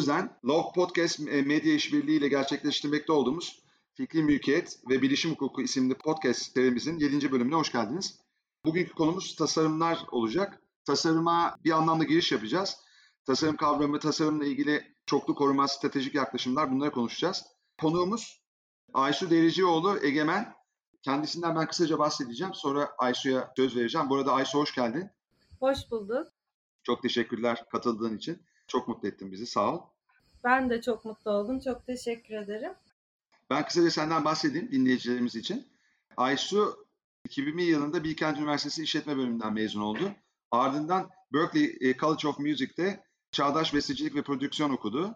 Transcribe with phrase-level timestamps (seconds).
[0.00, 3.62] Özden, Log Podcast e, medya işbirliği ile gerçekleştirmekte olduğumuz
[3.94, 7.32] Fikri Mülkiyet ve Bilişim Hukuku isimli podcast serimizin 7.
[7.32, 8.20] bölümüne hoş geldiniz.
[8.64, 10.62] Bugünkü konumuz tasarımlar olacak.
[10.84, 12.76] Tasarıma bir anlamda giriş yapacağız.
[13.24, 17.44] Tasarım kavramı, tasarımla ilgili çoklu koruma, stratejik yaklaşımlar bunları konuşacağız.
[17.80, 18.42] Konuğumuz
[18.94, 20.54] Aysu Dericioğlu Egemen.
[21.02, 22.54] Kendisinden ben kısaca bahsedeceğim.
[22.54, 24.10] Sonra Aysu'ya söz vereceğim.
[24.10, 25.10] Bu arada Aysu hoş geldin.
[25.60, 26.26] Hoş bulduk.
[26.82, 28.42] Çok teşekkürler katıldığın için.
[28.66, 29.46] Çok mutlu ettin bizi.
[29.46, 29.89] Sağ ol.
[30.44, 31.60] Ben de çok mutlu oldum.
[31.60, 32.72] Çok teşekkür ederim.
[33.50, 35.66] Ben kısaca senden bahsedeyim dinleyicilerimiz için.
[36.16, 36.86] Aysu
[37.24, 40.12] 2001 yılında Bilkent Üniversitesi İşletme Bölümünden mezun oldu.
[40.50, 45.14] Ardından Berkeley e, College of Music'te Çağdaş Bestecilik ve Prodüksiyon okudu.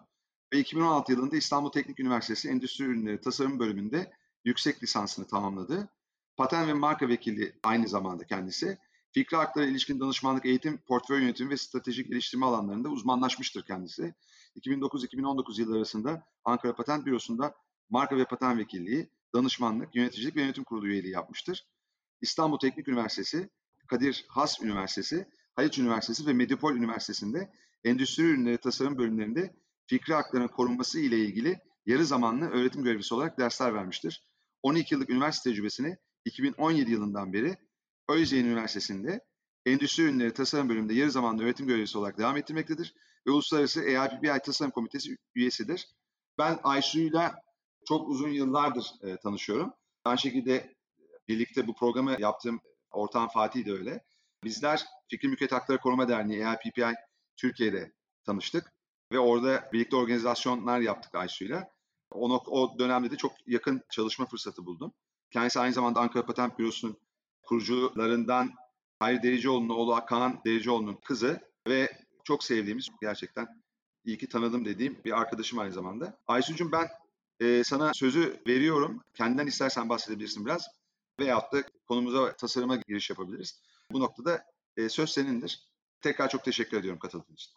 [0.53, 4.13] Ve 2016 yılında İstanbul Teknik Üniversitesi Endüstri Ürünleri Tasarım Bölümünde
[4.45, 5.89] yüksek lisansını tamamladı.
[6.37, 8.77] Patent ve marka vekili aynı zamanda kendisi.
[9.15, 14.13] Fikri haklara ilişkin danışmanlık, eğitim, portföy yönetimi ve stratejik geliştirme alanlarında uzmanlaşmıştır kendisi.
[14.59, 17.55] 2009-2019 yılları arasında Ankara Patent Bürosu'nda
[17.89, 21.67] marka ve patent vekilliği, danışmanlık, yöneticilik ve yönetim kurulu üyeliği yapmıştır.
[22.21, 23.49] İstanbul Teknik Üniversitesi,
[23.87, 27.51] Kadir Has Üniversitesi, Haliç Üniversitesi ve Medipol Üniversitesi'nde
[27.83, 29.55] endüstri ürünleri tasarım bölümlerinde
[29.87, 34.27] fikri hakların korunması ile ilgili yarı zamanlı öğretim görevlisi olarak dersler vermiştir.
[34.63, 37.64] 12 yıllık üniversite tecrübesini 2017 yılından beri
[38.09, 39.21] Özyeğin Üniversitesi'nde
[39.65, 42.93] Endüstri Ürünleri Tasarım Bölümünde yarı zamanlı öğretim görevlisi olarak devam ettirmektedir
[43.27, 45.87] ve Uluslararası EIPBI Tasarım Komitesi üyesidir.
[46.37, 47.35] Ben Aysu'yla
[47.87, 49.73] çok uzun yıllardır e, tanışıyorum.
[50.03, 50.75] Aynı şekilde
[51.27, 52.59] birlikte bu programı yaptığım
[52.91, 54.03] ortağım Fatih de öyle.
[54.43, 56.95] Bizler Fikri Mülkiyet Hakları Koruma Derneği EIPPI
[57.35, 57.93] Türkiye'de
[58.25, 58.73] tanıştık
[59.11, 61.69] ve orada birlikte organizasyonlar yaptık Aysu'yla.
[62.11, 64.93] O, o dönemde de çok yakın çalışma fırsatı buldum.
[65.31, 66.97] Kendisi aynı zamanda Ankara Patent Bürosu'nun
[67.45, 68.53] kurucularından
[68.99, 71.89] Hayri Dericioğlu'nun oğlu Kaan Dericioğlu'nun kızı ve
[72.23, 73.47] çok sevdiğimiz gerçekten
[74.05, 76.17] iyi ki tanıdım dediğim bir arkadaşım aynı zamanda.
[76.27, 76.87] Aysu'cum ben
[77.39, 79.03] e, sana sözü veriyorum.
[79.13, 80.67] Kendinden istersen bahsedebilirsin biraz.
[81.19, 83.61] Veyahut da konumuza tasarıma giriş yapabiliriz.
[83.91, 84.43] Bu noktada
[84.77, 85.69] e, söz senindir.
[86.01, 87.53] Tekrar çok teşekkür ediyorum katıldığın için.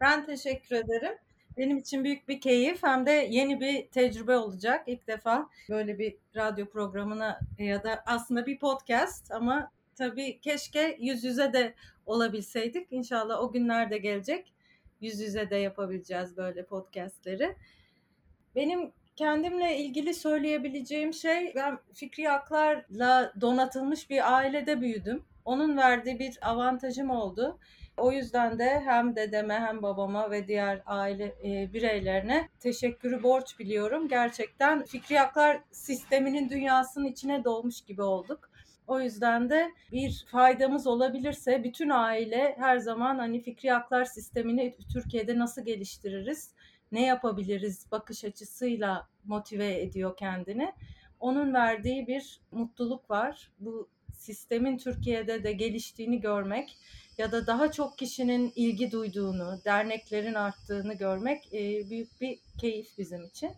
[0.00, 1.18] Ben teşekkür ederim.
[1.56, 4.84] Benim için büyük bir keyif hem de yeni bir tecrübe olacak.
[4.86, 11.24] İlk defa böyle bir radyo programına ya da aslında bir podcast ama tabii keşke yüz
[11.24, 11.74] yüze de
[12.06, 12.86] olabilseydik.
[12.90, 14.52] İnşallah o günler de gelecek.
[15.00, 17.56] Yüz yüze de yapabileceğiz böyle podcastleri.
[18.54, 25.22] Benim kendimle ilgili söyleyebileceğim şey ben fikri haklarla donatılmış bir ailede büyüdüm.
[25.44, 27.58] Onun verdiği bir avantajım oldu.
[27.98, 34.08] O yüzden de hem dedeme hem babama ve diğer aile e, bireylerine teşekkürü borç biliyorum.
[34.08, 38.50] Gerçekten fikri haklar sisteminin dünyasının içine dolmuş gibi olduk.
[38.86, 45.38] O yüzden de bir faydamız olabilirse bütün aile her zaman hani fikri haklar sistemini Türkiye'de
[45.38, 46.54] nasıl geliştiririz,
[46.92, 50.72] ne yapabiliriz bakış açısıyla motive ediyor kendini.
[51.20, 53.52] Onun verdiği bir mutluluk var.
[53.58, 56.78] Bu sistemin Türkiye'de de geliştiğini görmek
[57.18, 63.24] ya da daha çok kişinin ilgi duyduğunu, derneklerin arttığını görmek e, büyük bir keyif bizim
[63.24, 63.50] için.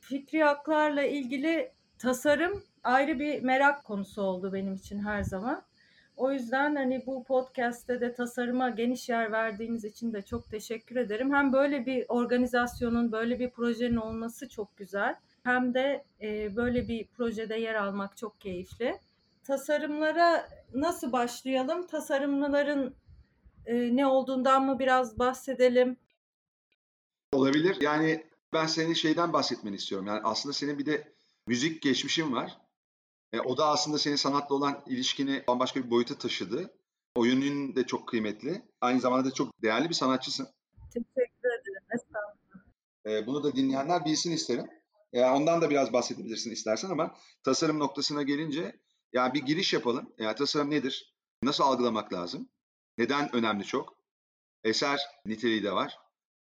[0.00, 5.62] Fikri haklarla ilgili tasarım ayrı bir merak konusu oldu benim için her zaman.
[6.16, 11.34] O yüzden hani bu podcast'te de tasarıma geniş yer verdiğiniz için de çok teşekkür ederim.
[11.34, 15.14] Hem böyle bir organizasyonun, böyle bir projenin olması çok güzel.
[15.42, 18.98] Hem de e, böyle bir projede yer almak çok keyifli.
[19.46, 21.86] Tasarımlara nasıl başlayalım?
[21.86, 22.96] Tasarımların
[23.66, 25.96] e, ne olduğundan mı biraz bahsedelim?
[27.32, 27.76] Olabilir.
[27.80, 30.06] Yani ben senin şeyden bahsetmeni istiyorum.
[30.06, 31.12] Yani aslında senin bir de
[31.46, 32.58] müzik geçmişin var.
[33.32, 36.70] E, o da aslında senin sanatla olan ilişkini bambaşka bir boyuta taşıdı.
[37.16, 38.62] Oyunun da çok kıymetli.
[38.80, 40.48] Aynı zamanda da çok değerli bir sanatçısın.
[40.94, 41.82] Teşekkür ederim.
[41.94, 43.22] Estağfurullah.
[43.22, 44.66] E, bunu da dinleyenler bilsin isterim.
[45.12, 48.80] E, ondan da biraz bahsedebilirsin istersen ama tasarım noktasına gelince
[49.16, 50.12] yani bir giriş yapalım.
[50.18, 51.14] Yani tasarım nedir?
[51.42, 52.48] Nasıl algılamak lazım?
[52.98, 53.96] Neden önemli çok?
[54.64, 55.98] Eser niteliği de var.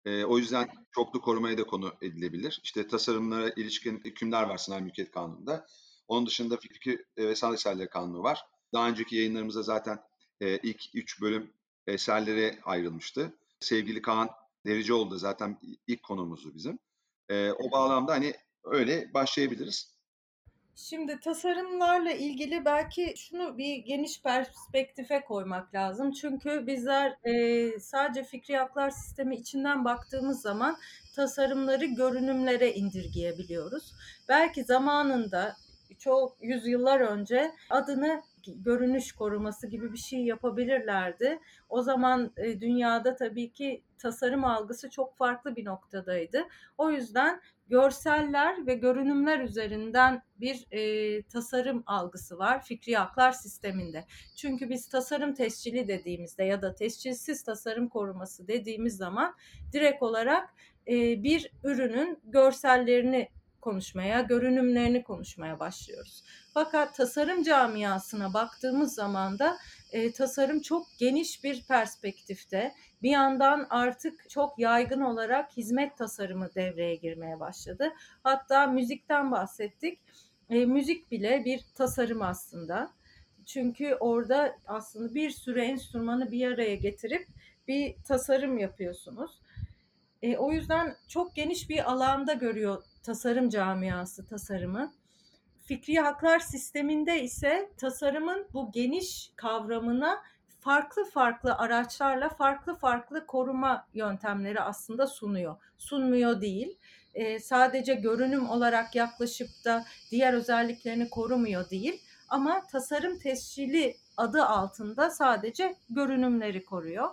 [0.06, 2.62] E, o yüzden çoklu korumaya da konu edilebilir.
[2.64, 5.68] İşte tasarımlara ilişkin hükümler var Sınai Mülkiyet Kanunu'nda.
[6.08, 8.46] Onun dışında fikri ve sanat eserleri kanunu var.
[8.74, 10.00] Daha önceki yayınlarımızda zaten
[10.42, 11.54] e, ilk üç bölüm
[11.88, 13.38] eserlere ayrılmıştı.
[13.60, 14.30] Sevgili Kaan
[14.66, 16.80] Dericioğlu da zaten ilk konumuzdu bizim.
[17.30, 18.34] E, o bağlamda hani
[18.64, 19.91] öyle başlayabiliriz.
[20.90, 26.12] Şimdi tasarımlarla ilgili belki şunu bir geniş perspektife koymak lazım.
[26.12, 30.78] Çünkü bizler e, sadece fikri haklar sistemi içinden baktığımız zaman
[31.16, 33.94] tasarımları görünümlere indirgeyebiliyoruz.
[34.30, 35.56] Belki zamanında
[36.00, 41.40] çok yüzyıllar önce adını görünüş koruması gibi bir şey yapabilirlerdi.
[41.70, 46.44] O zaman e, dünyada tabii ki tasarım algısı çok farklı bir noktadaydı.
[46.78, 54.06] O yüzden görseller ve görünümler üzerinden bir e, tasarım algısı var fikri haklar sisteminde.
[54.36, 59.36] Çünkü biz tasarım tescili dediğimizde ya da tescilsiz tasarım koruması dediğimiz zaman
[59.74, 60.50] direkt olarak
[60.88, 63.30] e, bir ürünün görsellerini
[63.62, 66.24] konuşmaya, görünümlerini konuşmaya başlıyoruz.
[66.54, 69.58] Fakat tasarım camiasına baktığımız zaman da
[69.92, 72.74] e, tasarım çok geniş bir perspektifte.
[73.02, 77.94] Bir yandan artık çok yaygın olarak hizmet tasarımı devreye girmeye başladı.
[78.24, 80.00] Hatta müzikten bahsettik.
[80.50, 82.92] E, müzik bile bir tasarım aslında.
[83.46, 87.28] Çünkü orada aslında bir sürü enstrümanı bir araya getirip
[87.68, 89.32] bir tasarım yapıyorsunuz.
[90.22, 94.94] E, o yüzden çok geniş bir alanda görüyor tasarım camiası tasarımı.
[95.72, 100.22] Fikri haklar sisteminde ise tasarımın bu geniş kavramına
[100.60, 105.56] farklı farklı araçlarla farklı farklı koruma yöntemleri aslında sunuyor.
[105.78, 106.78] Sunmuyor değil.
[107.14, 112.02] E, sadece görünüm olarak yaklaşıp da diğer özelliklerini korumuyor değil.
[112.30, 117.10] Ama tasarım tescili adı altında sadece görünümleri koruyor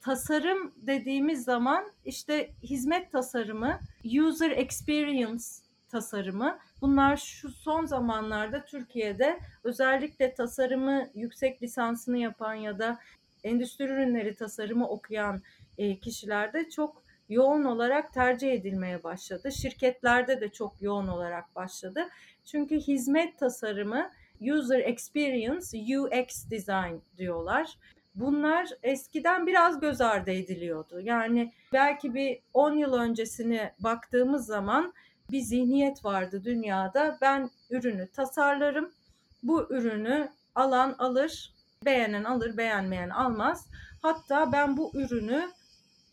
[0.00, 5.44] tasarım dediğimiz zaman işte hizmet tasarımı, user experience
[5.96, 12.98] tasarımı bunlar şu son zamanlarda Türkiye'de özellikle tasarımı yüksek lisansını yapan ya da
[13.44, 15.42] endüstri ürünleri tasarımı okuyan
[15.78, 19.52] e, kişilerde çok yoğun olarak tercih edilmeye başladı.
[19.52, 22.08] Şirketlerde de çok yoğun olarak başladı.
[22.44, 24.10] Çünkü hizmet tasarımı
[24.40, 27.76] user experience, UX design diyorlar
[28.16, 31.00] bunlar eskiden biraz göz ardı ediliyordu.
[31.00, 34.92] Yani belki bir 10 yıl öncesine baktığımız zaman
[35.30, 37.18] bir zihniyet vardı dünyada.
[37.20, 38.92] Ben ürünü tasarlarım.
[39.42, 43.66] Bu ürünü alan alır, beğenen alır, beğenmeyen almaz.
[44.02, 45.50] Hatta ben bu ürünü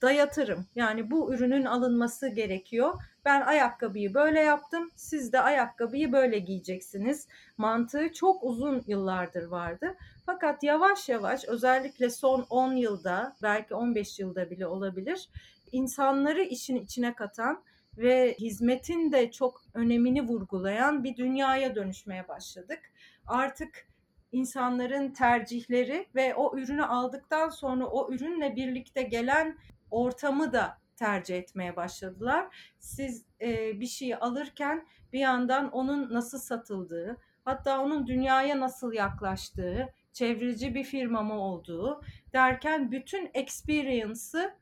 [0.01, 0.65] dayatırım.
[0.75, 3.01] Yani bu ürünün alınması gerekiyor.
[3.25, 4.91] Ben ayakkabıyı böyle yaptım.
[4.95, 7.27] Siz de ayakkabıyı böyle giyeceksiniz.
[7.57, 9.95] Mantığı çok uzun yıllardır vardı.
[10.25, 15.29] Fakat yavaş yavaş özellikle son 10 yılda belki 15 yılda bile olabilir
[15.73, 17.63] insanları işin içine katan
[17.97, 22.79] ve hizmetin de çok önemini vurgulayan bir dünyaya dönüşmeye başladık.
[23.27, 23.87] Artık
[24.31, 29.57] insanların tercihleri ve o ürünü aldıktan sonra o ürünle birlikte gelen
[29.91, 32.73] ortamı da tercih etmeye başladılar.
[32.79, 39.93] Siz e, bir şeyi alırken bir yandan onun nasıl satıldığı, hatta onun dünyaya nasıl yaklaştığı,
[40.13, 42.01] çevreci bir firma mı olduğu
[42.33, 44.53] derken bütün experience'ı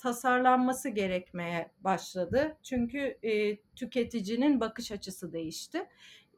[0.00, 2.56] tasarlanması gerekmeye başladı.
[2.62, 5.88] Çünkü e, tüketicinin bakış açısı değişti.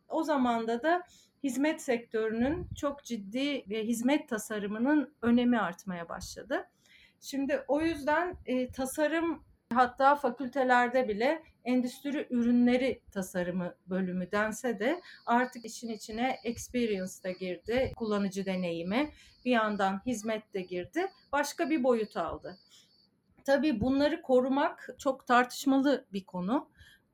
[0.09, 1.03] O zamanda da
[1.43, 6.69] hizmet sektörünün çok ciddi ve hizmet tasarımının önemi artmaya başladı.
[7.21, 9.45] Şimdi o yüzden e, tasarım
[9.75, 17.93] hatta fakültelerde bile endüstri ürünleri tasarımı bölümü dense de artık işin içine experience da girdi,
[17.97, 19.11] kullanıcı deneyimi,
[19.45, 22.59] bir yandan hizmet de girdi, başka bir boyut aldı.
[23.45, 26.69] Tabii bunları korumak çok tartışmalı bir konu.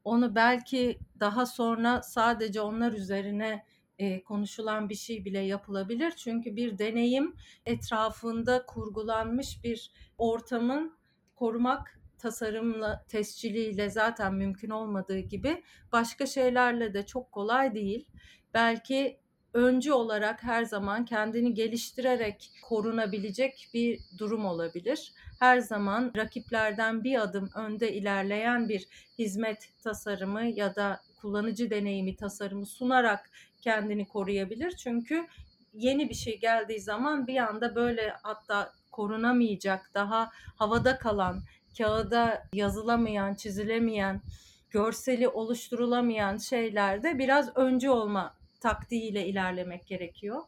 [0.04, 3.64] Onu belki daha sonra sadece onlar üzerine
[3.98, 6.10] e, konuşulan bir şey bile yapılabilir.
[6.10, 10.98] Çünkü bir deneyim etrafında kurgulanmış bir ortamın
[11.36, 18.08] korumak tasarımla, tesciliyle zaten mümkün olmadığı gibi başka şeylerle de çok kolay değil.
[18.54, 19.18] Belki
[19.54, 25.12] öncü olarak her zaman kendini geliştirerek korunabilecek bir durum olabilir.
[25.38, 32.66] Her zaman rakiplerden bir adım önde ilerleyen bir hizmet tasarımı ya da kullanıcı deneyimi tasarımı
[32.66, 33.30] sunarak
[33.62, 34.76] kendini koruyabilir.
[34.76, 35.26] Çünkü
[35.74, 41.42] yeni bir şey geldiği zaman bir anda böyle hatta korunamayacak, daha havada kalan,
[41.78, 44.22] kağıda yazılamayan, çizilemeyen,
[44.70, 50.42] görseli oluşturulamayan şeylerde biraz önce olma taktiğiyle ilerlemek gerekiyor.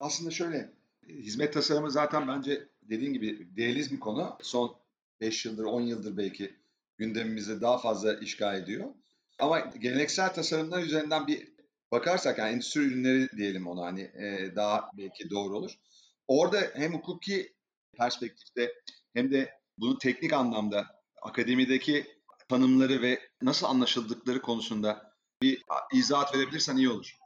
[0.00, 0.70] Aslında şöyle,
[1.08, 4.38] hizmet tasarımı zaten bence dediğin gibi değerliz bir konu.
[4.42, 4.76] Son
[5.20, 6.56] 5 yıldır, 10 yıldır belki
[6.98, 8.94] gündemimizi daha fazla işgal ediyor.
[9.38, 11.48] Ama geleneksel tasarımlar üzerinden bir
[11.92, 15.78] bakarsak yani endüstri ürünleri diyelim ona hani e, daha belki doğru olur.
[16.28, 17.56] Orada hem hukuki
[17.98, 18.72] perspektifte
[19.14, 20.86] hem de bunu teknik anlamda
[21.22, 22.06] akademideki
[22.48, 25.12] tanımları ve nasıl anlaşıldıkları konusunda
[25.42, 25.62] bir
[25.92, 27.16] izahat verebilirsen iyi olur.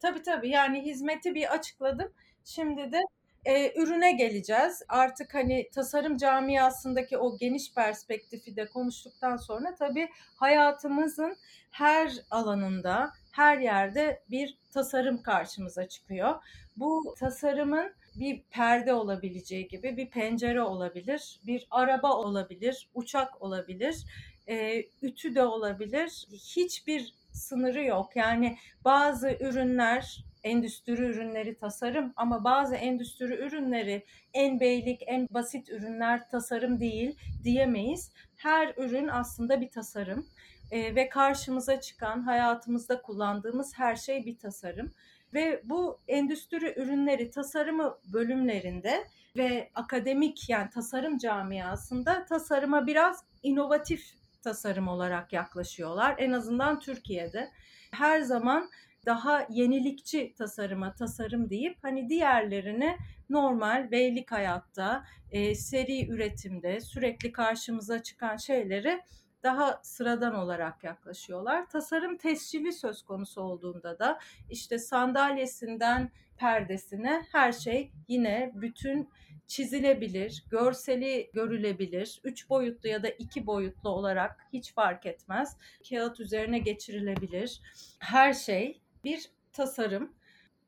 [0.00, 2.12] Tabii tabii yani hizmeti bir açıkladım.
[2.44, 3.00] Şimdi de
[3.44, 4.82] e, ürüne geleceğiz.
[4.88, 11.36] Artık hani tasarım camiasındaki o geniş perspektifi de konuştuktan sonra tabii hayatımızın
[11.70, 16.34] her alanında her yerde bir tasarım karşımıza çıkıyor.
[16.76, 24.06] Bu tasarımın bir perde olabileceği gibi bir pencere olabilir, bir araba olabilir, uçak olabilir,
[24.48, 26.26] e, ütü de olabilir.
[26.32, 28.16] Hiçbir sınırı yok.
[28.16, 36.28] Yani bazı ürünler endüstri ürünleri tasarım ama bazı endüstri ürünleri en beylik, en basit ürünler
[36.28, 38.12] tasarım değil diyemeyiz.
[38.36, 40.26] Her ürün aslında bir tasarım
[40.70, 44.92] e, ve karşımıza çıkan, hayatımızda kullandığımız her şey bir tasarım.
[45.34, 49.04] Ve bu endüstri ürünleri tasarımı bölümlerinde
[49.36, 56.14] ve akademik yani tasarım camiasında tasarıma biraz inovatif tasarım olarak yaklaşıyorlar.
[56.18, 57.50] En azından Türkiye'de.
[57.90, 58.70] Her zaman
[59.06, 62.96] daha yenilikçi tasarıma tasarım deyip hani diğerlerini
[63.30, 69.00] normal beylik hayatta, e, seri üretimde sürekli karşımıza çıkan şeyleri
[69.42, 71.68] daha sıradan olarak yaklaşıyorlar.
[71.68, 74.18] Tasarım tescili söz konusu olduğunda da
[74.50, 79.08] işte sandalyesinden perdesine her şey yine bütün
[79.46, 85.56] çizilebilir, görseli görülebilir, üç boyutlu ya da iki boyutlu olarak hiç fark etmez.
[85.88, 87.60] Kağıt üzerine geçirilebilir.
[87.98, 90.12] Her şey bir tasarım.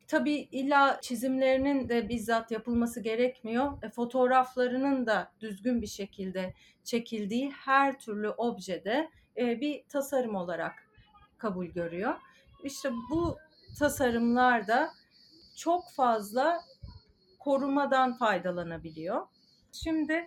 [0.08, 3.82] Tabii illa çizimlerinin de bizzat yapılması gerekmiyor.
[3.82, 10.72] E, fotoğraflarının da düzgün bir şekilde çekildiği her türlü objede e, bir tasarım olarak
[11.38, 12.14] kabul görüyor.
[12.64, 13.38] İşte bu
[13.78, 14.90] tasarımlarda
[15.56, 16.60] çok fazla
[17.38, 19.26] korumadan faydalanabiliyor.
[19.72, 20.26] Şimdi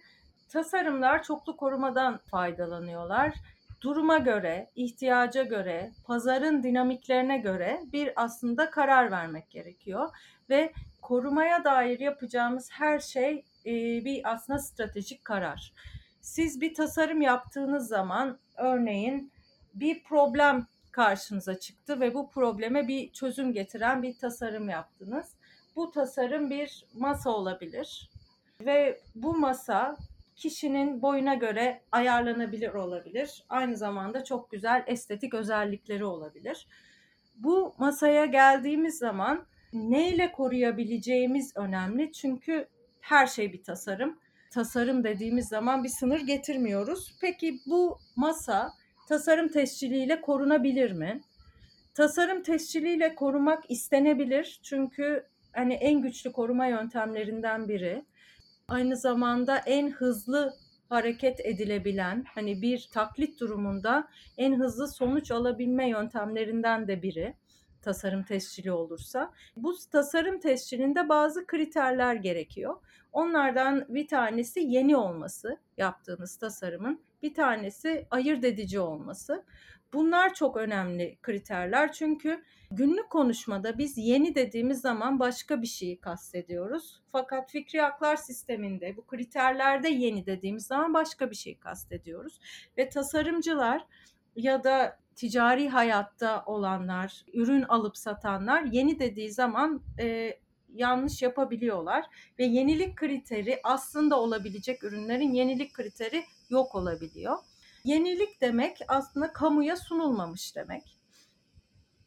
[0.49, 3.33] tasarımlar çoklu korumadan faydalanıyorlar
[3.81, 10.09] duruma göre, ihtiyaca göre, pazarın dinamiklerine göre bir aslında karar vermek gerekiyor
[10.49, 13.71] ve korumaya dair yapacağımız her şey e,
[14.05, 15.73] bir aslında stratejik karar.
[16.21, 19.31] Siz bir tasarım yaptığınız zaman örneğin
[19.73, 25.25] bir problem karşınıza çıktı ve bu probleme bir çözüm getiren bir tasarım yaptınız.
[25.75, 28.09] Bu tasarım bir masa olabilir
[28.61, 29.97] ve bu masa
[30.37, 33.45] kişinin boyuna göre ayarlanabilir olabilir.
[33.49, 36.67] Aynı zamanda çok güzel estetik özellikleri olabilir.
[37.35, 42.11] Bu masaya geldiğimiz zaman neyle koruyabileceğimiz önemli.
[42.11, 42.67] Çünkü
[43.01, 44.19] her şey bir tasarım.
[44.51, 47.17] Tasarım dediğimiz zaman bir sınır getirmiyoruz.
[47.21, 48.73] Peki bu masa
[49.09, 51.21] tasarım tesciliyle korunabilir mi?
[51.93, 54.59] Tasarım tesciliyle korumak istenebilir.
[54.63, 58.05] Çünkü hani en güçlü koruma yöntemlerinden biri
[58.69, 60.53] aynı zamanda en hızlı
[60.89, 64.07] hareket edilebilen hani bir taklit durumunda
[64.37, 67.35] en hızlı sonuç alabilme yöntemlerinden de biri
[67.81, 69.33] tasarım tescili olursa.
[69.55, 72.75] Bu tasarım tescilinde bazı kriterler gerekiyor.
[73.11, 79.43] Onlardan bir tanesi yeni olması yaptığınız tasarımın, bir tanesi ayırt edici olması.
[79.93, 87.01] Bunlar çok önemli kriterler çünkü günlük konuşmada biz yeni dediğimiz zaman başka bir şeyi kastediyoruz.
[87.11, 92.39] Fakat fikri haklar sisteminde bu kriterlerde yeni dediğimiz zaman başka bir şey kastediyoruz.
[92.77, 93.85] Ve tasarımcılar
[94.35, 100.37] ya da ticari hayatta olanlar, ürün alıp satanlar yeni dediği zaman e,
[100.73, 102.05] yanlış yapabiliyorlar
[102.39, 107.37] ve yenilik kriteri aslında olabilecek ürünlerin yenilik kriteri yok olabiliyor.
[107.87, 110.83] Yenilik demek aslında kamuya sunulmamış demek.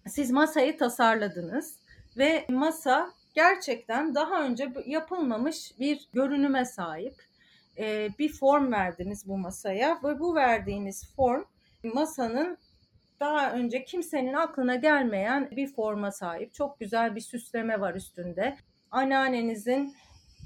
[0.06, 1.78] Siz masayı tasarladınız
[2.18, 7.14] ve masa gerçekten daha önce yapılmamış bir görünüme sahip.
[7.78, 11.44] Ee, bir form verdiniz bu masaya ve bu verdiğiniz form
[11.82, 12.58] masanın
[13.20, 16.54] daha önce kimsenin aklına gelmeyen bir forma sahip.
[16.54, 18.56] Çok güzel bir süsleme var üstünde.
[18.90, 19.94] Anneannenizin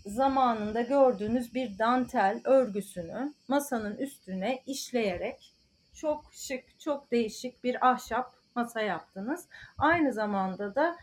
[0.07, 5.53] zamanında gördüğünüz bir dantel örgüsünü masanın üstüne işleyerek
[5.95, 9.49] çok şık, çok değişik bir ahşap masa yaptınız.
[9.79, 10.97] Aynı zamanda da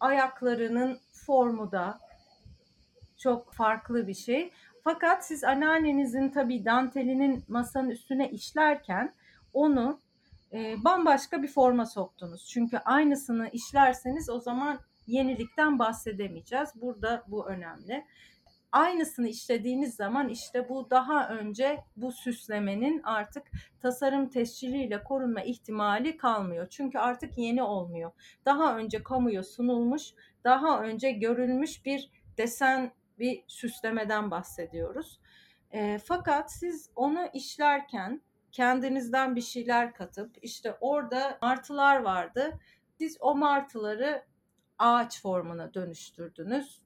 [0.00, 2.00] ayaklarının formu da
[3.16, 4.52] çok farklı bir şey.
[4.84, 9.14] Fakat siz anneannenizin tabii dantelinin masanın üstüne işlerken
[9.52, 10.00] onu
[10.52, 12.46] e, bambaşka bir forma soktunuz.
[12.46, 16.68] Çünkü aynısını işlerseniz o zaman yenilikten bahsedemeyeceğiz.
[16.74, 18.04] Burada bu önemli
[18.72, 23.42] aynısını işlediğiniz zaman işte bu daha önce bu süslemenin artık
[23.80, 26.66] tasarım tesciliyle korunma ihtimali kalmıyor.
[26.70, 28.12] Çünkü artık yeni olmuyor.
[28.44, 35.20] Daha önce kamuya sunulmuş, daha önce görülmüş bir desen bir süslemeden bahsediyoruz.
[35.72, 42.58] E, fakat siz onu işlerken kendinizden bir şeyler katıp işte orada martılar vardı.
[42.98, 44.24] Siz o martıları
[44.78, 46.85] ağaç formuna dönüştürdünüz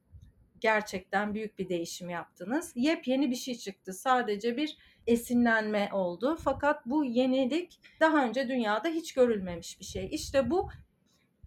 [0.61, 2.73] gerçekten büyük bir değişim yaptınız.
[2.75, 3.93] Yepyeni bir şey çıktı.
[3.93, 4.77] Sadece bir
[5.07, 6.39] esinlenme oldu.
[6.45, 10.09] Fakat bu yenilik daha önce dünyada hiç görülmemiş bir şey.
[10.13, 10.71] İşte bu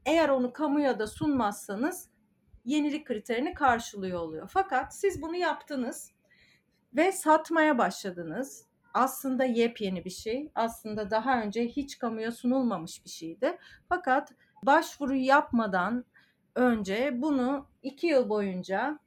[0.06, 2.10] eğer onu kamuya da sunmazsanız
[2.66, 4.50] yenilik kriterini karşılıyor oluyor.
[4.54, 6.12] Fakat siz bunu yaptınız
[6.96, 8.68] ve satmaya başladınız.
[8.94, 10.52] Aslında yepyeni bir şey.
[10.56, 13.58] Aslında daha önce hiç kamuya sunulmamış bir şeydi.
[13.90, 16.06] Fakat başvuru yapmadan
[16.56, 19.00] önce bunu iki yıl boyunca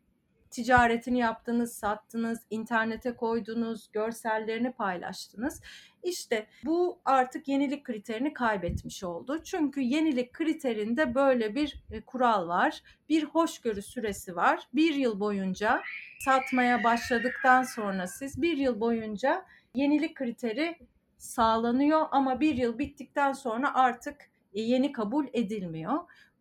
[0.50, 5.60] ticaretini yaptınız, sattınız, internete koydunuz, görsellerini paylaştınız.
[6.02, 9.42] İşte bu artık yenilik kriterini kaybetmiş oldu.
[9.44, 12.82] Çünkü yenilik kriterinde böyle bir e, kural var.
[13.08, 14.68] Bir hoşgörü süresi var.
[14.74, 15.82] Bir yıl boyunca
[16.24, 20.78] satmaya başladıktan sonra siz bir yıl boyunca yenilik kriteri
[21.18, 25.98] sağlanıyor ama bir yıl bittikten sonra artık e, yeni kabul edilmiyor.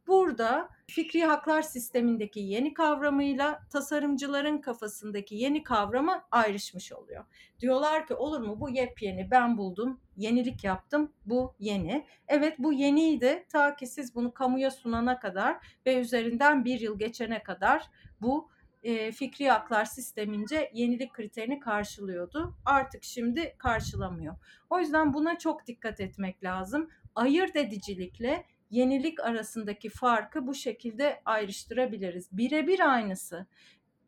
[0.08, 7.26] Burada fikri haklar sistemindeki yeni kavramıyla tasarımcıların kafasındaki yeni kavramı ayrışmış oluyor.
[7.60, 12.06] Diyorlar ki olur mu bu yepyeni ben buldum, yenilik yaptım, bu yeni.
[12.28, 17.44] Evet bu yeniydi ta ki siz bunu kamuya sunana kadar ve üzerinden bir yıl geçene
[17.44, 17.90] kadar
[18.22, 18.50] bu
[18.84, 22.56] e, fikri haklar sistemince yenilik kriterini karşılıyordu.
[22.66, 24.36] Artık şimdi karşılamıyor.
[24.70, 26.90] O yüzden buna çok dikkat etmek lazım.
[27.16, 32.30] Ayırt edicilikle yenilik arasındaki farkı bu şekilde ayrıştırabiliriz.
[32.32, 33.46] Birebir aynısı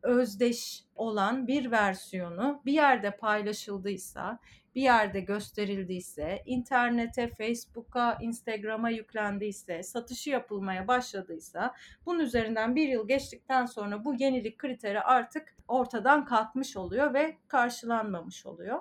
[0.02, 4.38] özdeş olan bir versiyonu bir yerde paylaşıldıysa,
[4.74, 11.74] bir yerde gösterildiyse, internete, Facebook'a, Instagram'a yüklendiyse, satışı yapılmaya başladıysa,
[12.06, 18.46] bunun üzerinden bir yıl geçtikten sonra bu yenilik kriteri artık ortadan kalkmış oluyor ve karşılanmamış
[18.46, 18.80] oluyor.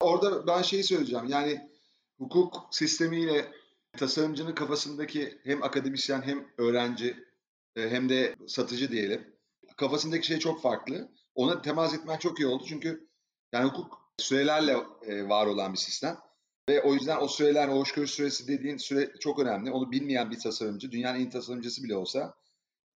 [0.00, 1.26] Orada ben şeyi söyleyeceğim.
[1.28, 1.70] Yani
[2.18, 3.44] hukuk sistemiyle
[3.96, 7.16] tasarımcının kafasındaki hem akademisyen hem öğrenci
[7.76, 9.36] e, hem de satıcı diyelim
[9.76, 11.08] kafasındaki şey çok farklı.
[11.34, 13.08] Ona temas etmen çok iyi oldu çünkü
[13.52, 16.18] yani hukuk sürelerle e, var olan bir sistem.
[16.68, 19.70] Ve o yüzden o süreler, o hoşgörü süresi dediğin süre çok önemli.
[19.70, 22.34] Onu bilmeyen bir tasarımcı, dünyanın en tasarımcısı bile olsa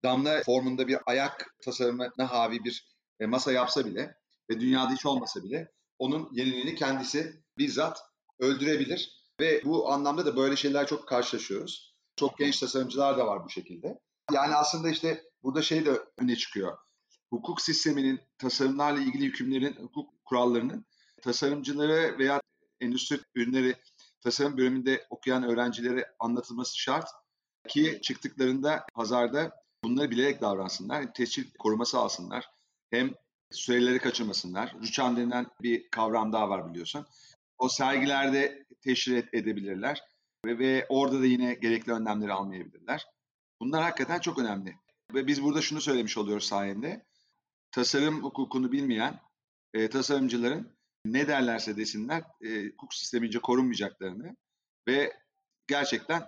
[0.04, 2.88] damla formunda bir ayak tasarımına havi bir
[3.20, 4.16] e, masa yapsa bile
[4.50, 8.00] ve dünyada hiç olmasa bile onun yeniliğini kendisi bizzat
[8.40, 9.17] öldürebilir.
[9.40, 11.96] Ve bu anlamda da böyle şeyler çok karşılaşıyoruz.
[12.16, 14.00] Çok genç tasarımcılar da var bu şekilde.
[14.34, 16.78] Yani aslında işte burada şey de öne çıkıyor.
[17.30, 20.86] Hukuk sisteminin tasarımlarla ilgili hükümlerin, hukuk kurallarının
[21.22, 22.42] tasarımcıları veya
[22.82, 23.76] endüstri ürünleri
[24.22, 27.10] tasarım bölümünde okuyan öğrencilere anlatılması şart
[27.68, 29.52] ki çıktıklarında pazarda
[29.84, 31.14] bunları bilerek davransınlar.
[31.14, 32.50] Tescil koruması alsınlar.
[32.90, 33.14] Hem
[33.52, 34.76] süreleri kaçırmasınlar.
[34.82, 37.06] Rüçhan denilen bir kavram daha var biliyorsun.
[37.58, 40.04] O sergilerde teşhir edebilirler
[40.46, 43.06] ve, ve orada da yine gerekli önlemleri almayabilirler.
[43.62, 44.76] Bunlar hakikaten çok önemli.
[45.14, 47.06] Ve biz burada şunu söylemiş oluyoruz sayende.
[47.72, 49.20] Tasarım hukukunu bilmeyen
[49.74, 54.36] e, tasarımcıların ne derlerse desinler e, hukuk sistemince korunmayacaklarını
[54.88, 55.14] ve
[55.68, 56.28] gerçekten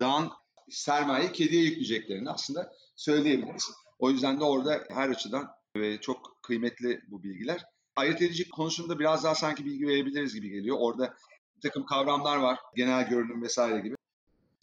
[0.00, 0.30] dağın
[0.70, 3.70] sermaye kediye yükleyeceklerini aslında söyleyebiliriz.
[3.98, 7.64] O yüzden de orada her açıdan ve çok kıymetli bu bilgiler.
[7.96, 10.76] Ayırt edici konusunda biraz daha sanki bilgi verebiliriz gibi geliyor.
[10.80, 11.14] Orada
[11.56, 13.94] bir takım kavramlar var, genel görünüm vesaire gibi.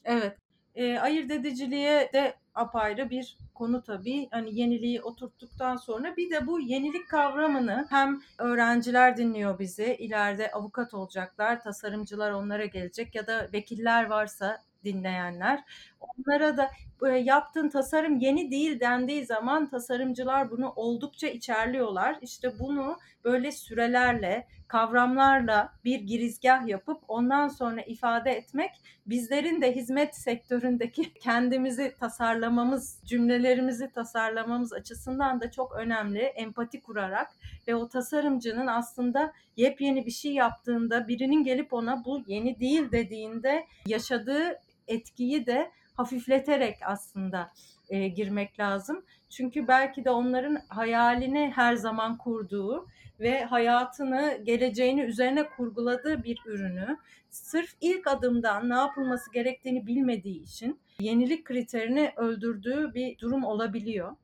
[0.06, 0.38] Evet,
[0.76, 4.28] e, ayırt ediciliğe de apayrı bir konu tabii.
[4.32, 10.94] Hani yeniliği oturttuktan sonra bir de bu yenilik kavramını hem öğrenciler dinliyor bizi, ileride avukat
[10.94, 15.64] olacaklar, tasarımcılar onlara gelecek ya da vekiller varsa dinleyenler.
[16.00, 16.70] Onlara da
[17.06, 22.18] e, yaptığın tasarım yeni değil dendiği zaman tasarımcılar bunu oldukça içerliyorlar.
[22.22, 28.72] İşte bunu böyle sürelerle, kavramlarla bir girizgah yapıp ondan sonra ifade etmek
[29.06, 36.20] bizlerin de hizmet sektöründeki kendimizi tasarlamamız, cümlelerimizi tasarlamamız açısından da çok önemli.
[36.20, 37.28] Empati kurarak
[37.68, 43.68] ve o tasarımcının aslında yepyeni bir şey yaptığında birinin gelip ona bu yeni değil dediğinde
[43.86, 47.52] yaşadığı etkiyi de hafifleterek aslında
[47.90, 49.06] e, girmek lazım.
[49.30, 52.88] Çünkü belki de onların hayalini her zaman kurduğu
[53.20, 56.98] ve hayatını, geleceğini üzerine kurguladığı bir ürünü
[57.30, 64.16] sırf ilk adımdan ne yapılması gerektiğini bilmediği için yenilik kriterini öldürdüğü bir durum olabiliyor.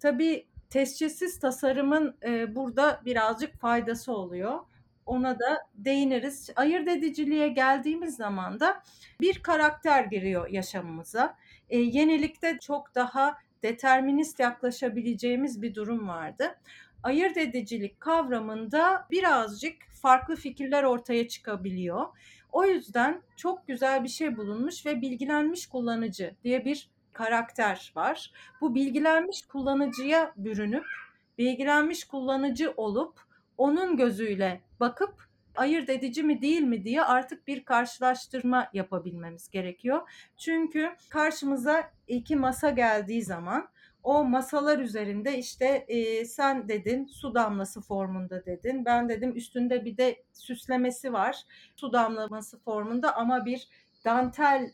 [0.00, 4.60] Tabii tescilsiz tasarımın e, burada birazcık faydası oluyor
[5.06, 6.50] ona da değiniriz.
[6.56, 8.82] Ayırt ediciliğe geldiğimiz zaman da
[9.20, 11.36] bir karakter giriyor yaşamımıza.
[11.70, 16.58] E, yenilikte çok daha determinist yaklaşabileceğimiz bir durum vardı.
[17.02, 22.06] Ayırt edicilik kavramında birazcık farklı fikirler ortaya çıkabiliyor.
[22.52, 28.32] O yüzden çok güzel bir şey bulunmuş ve bilgilenmiş kullanıcı diye bir karakter var.
[28.60, 30.86] Bu bilgilenmiş kullanıcıya bürünüp
[31.38, 33.25] bilgilenmiş kullanıcı olup
[33.58, 40.08] onun gözüyle bakıp ayırt edici mi değil mi diye artık bir karşılaştırma yapabilmemiz gerekiyor.
[40.38, 43.68] Çünkü karşımıza iki masa geldiği zaman
[44.02, 48.84] o masalar üzerinde işte e, sen dedin su damlası formunda dedin.
[48.84, 51.36] Ben dedim üstünde bir de süslemesi var.
[51.76, 53.68] Su damlaması formunda ama bir
[54.04, 54.70] dantel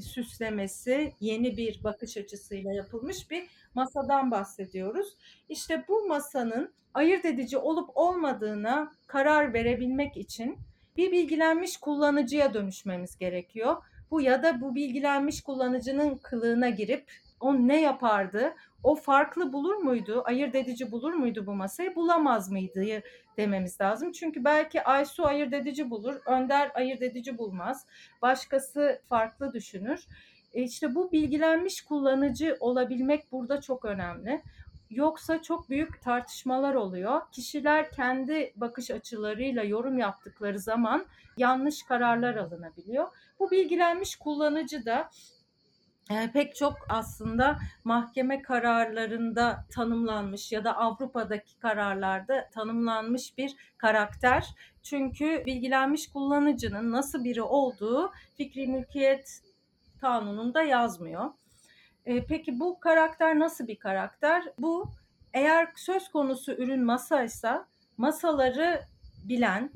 [0.00, 5.16] süslemesi yeni bir bakış açısıyla yapılmış bir masadan bahsediyoruz.
[5.48, 10.58] İşte bu masanın ayırt edici olup olmadığına karar verebilmek için
[10.96, 13.76] bir bilgilenmiş kullanıcıya dönüşmemiz gerekiyor.
[14.10, 17.10] Bu ya da bu bilgilenmiş kullanıcının kılığına girip
[17.40, 18.54] o ne yapardı?
[18.82, 20.22] O farklı bulur muydu?
[20.24, 21.94] Ayırt edici bulur muydu bu masayı?
[21.94, 23.02] Bulamaz mıydı
[23.36, 24.12] dememiz lazım.
[24.12, 27.86] Çünkü belki Aysu ayırt edici bulur, Önder ayırt edici bulmaz.
[28.22, 30.06] Başkası farklı düşünür.
[30.56, 34.42] E işte bu bilgilenmiş kullanıcı olabilmek burada çok önemli.
[34.90, 37.20] Yoksa çok büyük tartışmalar oluyor.
[37.32, 43.08] Kişiler kendi bakış açılarıyla yorum yaptıkları zaman yanlış kararlar alınabiliyor.
[43.38, 45.10] Bu bilgilenmiş kullanıcı da
[46.10, 54.46] e, pek çok aslında mahkeme kararlarında tanımlanmış ya da Avrupa'daki kararlarda tanımlanmış bir karakter.
[54.82, 59.45] Çünkü bilgilenmiş kullanıcının nasıl biri olduğu fikri mülkiyet
[60.00, 61.30] kanununda yazmıyor.
[62.04, 64.44] E, peki bu karakter nasıl bir karakter?
[64.58, 64.90] Bu
[65.34, 68.82] eğer söz konusu ürün masaysa masaları
[69.24, 69.70] bilen,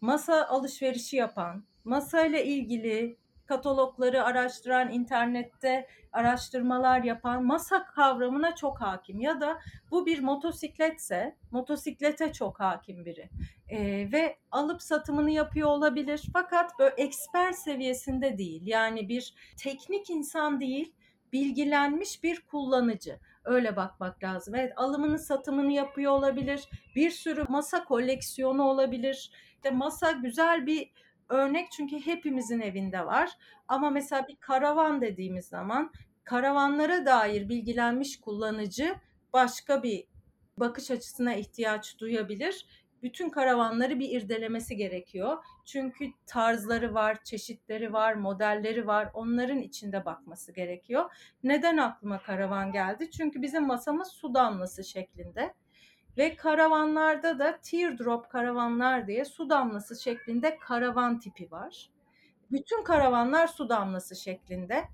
[0.00, 3.16] masa alışverişi yapan, masayla ilgili
[3.52, 9.58] katalogları araştıran, internette araştırmalar yapan masa kavramına çok hakim ya da
[9.90, 13.30] bu bir motosikletse motosiklete çok hakim biri
[13.68, 16.22] ee, ve alıp satımını yapıyor olabilir.
[16.32, 18.62] Fakat böyle eksper seviyesinde değil.
[18.64, 20.94] Yani bir teknik insan değil
[21.32, 23.18] bilgilenmiş bir kullanıcı.
[23.44, 24.54] Öyle bakmak lazım.
[24.54, 26.68] Evet alımını satımını yapıyor olabilir.
[26.96, 29.30] Bir sürü masa koleksiyonu olabilir.
[29.54, 30.92] İşte masa güzel bir
[31.32, 33.30] örnek çünkü hepimizin evinde var.
[33.68, 35.92] Ama mesela bir karavan dediğimiz zaman
[36.24, 38.94] karavanlara dair bilgilenmiş kullanıcı
[39.32, 40.04] başka bir
[40.56, 42.66] bakış açısına ihtiyaç duyabilir.
[43.02, 45.44] Bütün karavanları bir irdelemesi gerekiyor.
[45.64, 49.10] Çünkü tarzları var, çeşitleri var, modelleri var.
[49.14, 51.10] Onların içinde bakması gerekiyor.
[51.42, 53.10] Neden aklıma karavan geldi?
[53.10, 55.54] Çünkü bizim masamız su damlası şeklinde.
[56.18, 61.90] Ve karavanlarda da teardrop karavanlar diye su damlası şeklinde karavan tipi var.
[62.50, 64.84] Bütün karavanlar su damlası şeklinde.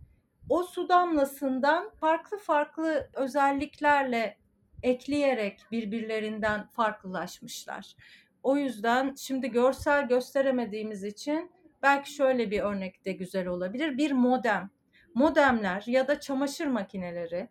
[0.48, 4.36] O su damlasından farklı farklı özelliklerle
[4.82, 7.96] ekleyerek birbirlerinden farklılaşmışlar.
[8.42, 11.50] O yüzden şimdi görsel gösteremediğimiz için
[11.82, 13.98] belki şöyle bir örnek de güzel olabilir.
[13.98, 14.70] Bir modem.
[15.14, 17.48] Modemler ya da çamaşır makineleri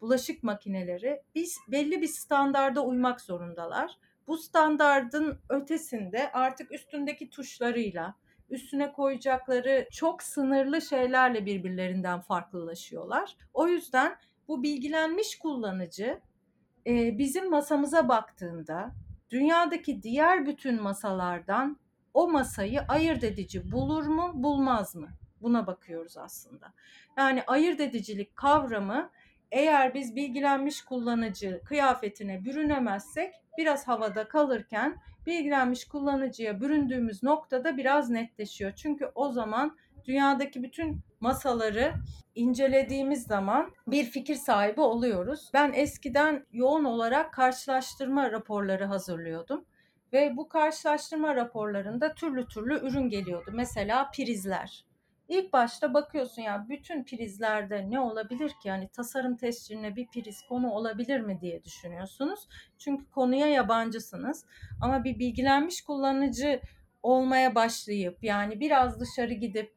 [0.00, 3.98] bulaşık makineleri biz belli bir standarda uymak zorundalar.
[4.28, 8.14] Bu standardın ötesinde artık üstündeki tuşlarıyla,
[8.50, 13.36] üstüne koyacakları çok sınırlı şeylerle birbirlerinden farklılaşıyorlar.
[13.54, 14.16] O yüzden
[14.48, 16.20] bu bilgilenmiş kullanıcı
[16.86, 18.90] bizim masamıza baktığında
[19.30, 21.78] dünyadaki diğer bütün masalardan
[22.14, 25.08] o masayı ayırt edici bulur mu, bulmaz mı?
[25.42, 26.72] Buna bakıyoruz aslında.
[27.18, 29.10] Yani ayırt edicilik kavramı
[29.50, 38.72] eğer biz bilgilenmiş kullanıcı kıyafetine bürünemezsek biraz havada kalırken bilgilenmiş kullanıcıya büründüğümüz noktada biraz netleşiyor.
[38.72, 41.92] Çünkü o zaman dünyadaki bütün masaları
[42.34, 45.50] incelediğimiz zaman bir fikir sahibi oluyoruz.
[45.54, 49.64] Ben eskiden yoğun olarak karşılaştırma raporları hazırlıyordum
[50.12, 53.50] ve bu karşılaştırma raporlarında türlü türlü ürün geliyordu.
[53.54, 54.85] Mesela prizler.
[55.28, 58.68] İlk başta bakıyorsun ya bütün prizlerde ne olabilir ki?
[58.68, 62.48] Yani tasarım tescilline bir priz konu olabilir mi diye düşünüyorsunuz.
[62.78, 64.44] Çünkü konuya yabancısınız.
[64.82, 66.60] Ama bir bilgilenmiş kullanıcı
[67.02, 69.74] olmaya başlayıp yani biraz dışarı gidip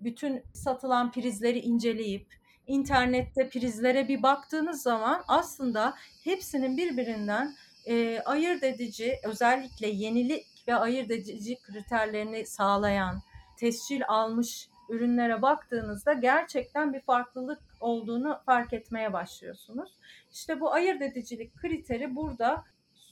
[0.00, 2.26] bütün satılan prizleri inceleyip
[2.66, 7.54] internette prizlere bir baktığınız zaman aslında hepsinin birbirinden
[7.86, 13.22] e, ayırt edici özellikle yenilik ve ayırt edici kriterlerini sağlayan
[13.56, 19.90] tescil almış ürünlere baktığınızda gerçekten bir farklılık olduğunu fark etmeye başlıyorsunuz.
[20.32, 22.64] İşte bu ayırt edicilik kriteri burada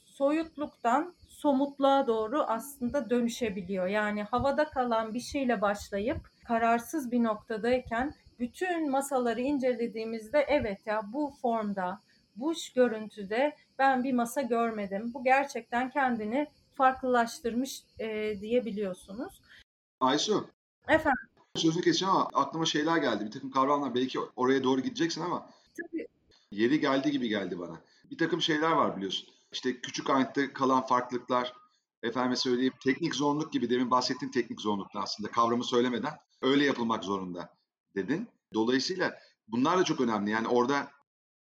[0.04, 3.86] soyutluktan somutluğa doğru aslında dönüşebiliyor.
[3.86, 11.32] Yani havada kalan bir şeyle başlayıp kararsız bir noktadayken bütün masaları incelediğimizde evet ya bu
[11.42, 12.00] formda,
[12.36, 15.14] bu görüntüde ben bir masa görmedim.
[15.14, 19.40] Bu gerçekten kendini farklılaştırmış e, diyebiliyorsunuz.
[20.00, 20.50] Aysu.
[20.88, 23.24] Efendim sözünü keseceğim ama aklıma şeyler geldi.
[23.26, 25.50] Bir takım kavramlar belki oraya doğru gideceksin ama
[25.82, 26.08] Tabii.
[26.50, 27.80] yeri geldi gibi geldi bana.
[28.10, 29.28] Bir takım şeyler var biliyorsun.
[29.52, 31.52] İşte küçük ayette kalan farklılıklar,
[32.02, 37.54] efendime söyleyeyim teknik zorunluluk gibi demin bahsettiğim teknik zorunlulukta aslında kavramı söylemeden öyle yapılmak zorunda
[37.94, 38.28] dedin.
[38.54, 39.18] Dolayısıyla
[39.48, 40.30] bunlar da çok önemli.
[40.30, 40.88] Yani orada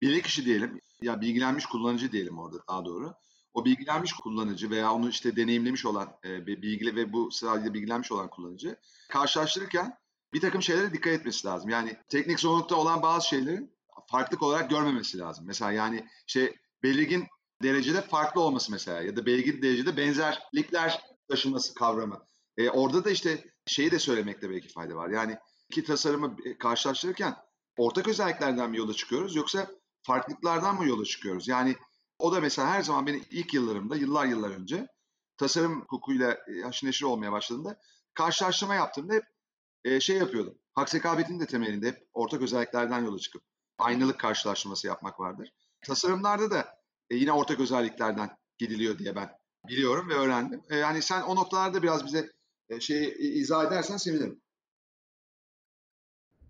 [0.03, 3.15] bir kişi diyelim ya bilgilenmiş kullanıcı diyelim orada daha doğru.
[3.55, 8.31] O bilgilenmiş kullanıcı veya onu işte deneyimlemiş olan e, bilgili ve bu sadece bilgilenmiş olan
[8.31, 8.77] kullanıcı
[9.09, 9.99] karşılaştırırken
[10.37, 11.71] bir takım şeylere dikkat etmesi lazım.
[11.71, 13.77] Yani teknik zorunlulukta olan bazı şeylerin
[14.11, 15.47] farklılık olarak görmemesi lazım.
[15.47, 17.27] Mesela yani şey belirgin
[17.63, 22.27] derecede farklı olması mesela ya da belirgin derecede benzerlikler taşınması kavramı.
[22.57, 25.09] E, orada da işte şeyi de söylemekte belki fayda var.
[25.09, 25.37] Yani
[25.69, 27.35] iki tasarımı karşılaştırırken
[27.77, 29.71] ortak özelliklerden mi yola çıkıyoruz yoksa
[30.03, 31.49] farklılıklardan mı yola çıkıyoruz?
[31.49, 31.77] Yani
[32.19, 34.87] o da mesela her zaman benim ilk yıllarımda, yıllar yıllar önce
[35.37, 37.81] tasarım hukukuyla haşır neşir olmaya başladığında
[38.15, 39.36] karşılaştırma yaptığımda hep
[39.87, 40.59] e, şey yapıyordum.
[40.73, 43.43] Hak sekabetin de temelinde hep ortak özelliklerden yola çıkıp
[43.79, 45.53] aynalık karşılaştırması yapmak vardır.
[45.87, 46.79] Tasarımlarda da
[47.11, 49.31] e, yine ortak özelliklerden gidiliyor diye ben
[49.69, 50.63] biliyorum ve öğrendim.
[50.71, 52.31] E, yani sen o noktalarda biraz bize
[52.69, 54.41] e, şey izah edersen sevinirim.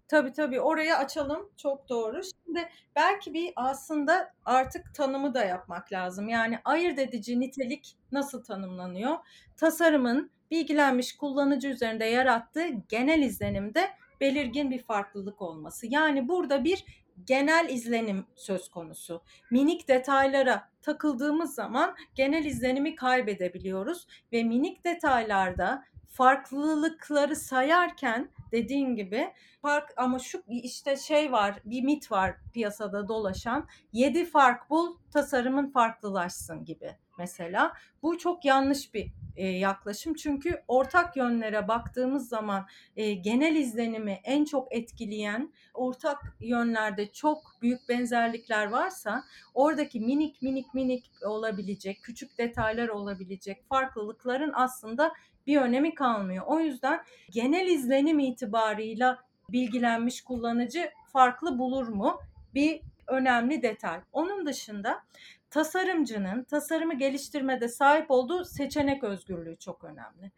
[0.09, 1.51] Tabii tabii orayı açalım.
[1.57, 2.20] Çok doğru.
[2.22, 6.29] Şimdi belki bir aslında artık tanımı da yapmak lazım.
[6.29, 9.16] Yani ayırt edici nitelik nasıl tanımlanıyor?
[9.57, 15.87] Tasarımın bilgilenmiş kullanıcı üzerinde yarattığı genel izlenimde belirgin bir farklılık olması.
[15.90, 16.85] Yani burada bir
[17.24, 19.22] genel izlenim söz konusu.
[19.50, 29.92] Minik detaylara takıldığımız zaman genel izlenimi kaybedebiliyoruz ve minik detaylarda farklılıkları sayarken dediğin gibi fark
[29.96, 36.64] ama şu işte şey var bir mit var piyasada dolaşan yedi fark bul tasarımın farklılaşsın
[36.64, 37.72] gibi mesela.
[38.02, 40.14] Bu çok yanlış bir e, yaklaşım.
[40.14, 42.66] Çünkü ortak yönlere baktığımız zaman
[42.96, 50.74] e, genel izlenimi en çok etkileyen ortak yönlerde çok büyük benzerlikler varsa oradaki minik minik
[50.74, 55.12] minik olabilecek küçük detaylar olabilecek farklılıkların aslında
[55.46, 56.44] bir önemi kalmıyor.
[56.46, 62.20] O yüzden genel izlenim itibarıyla bilgilenmiş kullanıcı farklı bulur mu?
[62.54, 64.00] Bir önemli detay.
[64.12, 65.02] Onun dışında
[65.50, 70.30] tasarımcının tasarımı geliştirmede sahip olduğu seçenek özgürlüğü çok önemli.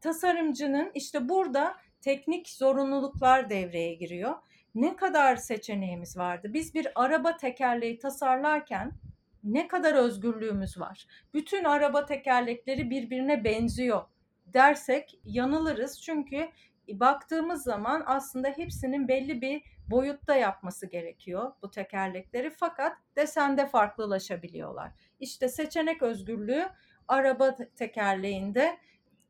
[0.00, 4.34] Tasarımcının işte burada teknik zorunluluklar devreye giriyor.
[4.74, 6.50] Ne kadar seçeneğimiz vardı?
[6.54, 8.92] Biz bir araba tekerleği tasarlarken
[9.44, 11.06] ne kadar özgürlüğümüz var?
[11.34, 14.02] Bütün araba tekerlekleri birbirine benziyor
[14.54, 16.02] dersek yanılırız.
[16.02, 16.48] Çünkü
[16.88, 24.92] baktığımız zaman aslında hepsinin belli bir boyutta yapması gerekiyor bu tekerlekleri fakat desende farklılaşabiliyorlar.
[25.20, 26.68] İşte seçenek özgürlüğü
[27.08, 28.78] araba tekerleğinde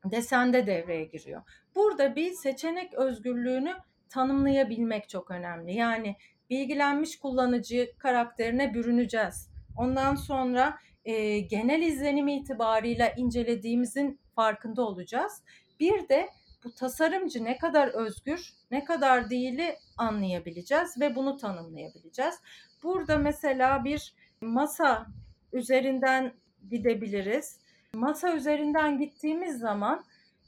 [0.05, 1.43] desende devreye giriyor.
[1.75, 3.75] Burada bir seçenek özgürlüğünü
[4.09, 5.75] tanımlayabilmek çok önemli.
[5.75, 6.17] Yani
[6.51, 9.51] bilgilenmiş kullanıcı karakterine bürüneceğiz.
[9.77, 15.42] Ondan sonra e, genel izlenim itibarıyla incelediğimizin farkında olacağız.
[15.81, 16.29] Bir de
[16.64, 22.35] bu tasarımcı ne kadar özgür, ne kadar değili anlayabileceğiz ve bunu tanımlayabileceğiz.
[22.83, 25.07] Burada mesela bir masa
[25.53, 26.33] üzerinden
[26.71, 27.59] gidebiliriz.
[27.95, 30.05] Masa üzerinden gittiğimiz zaman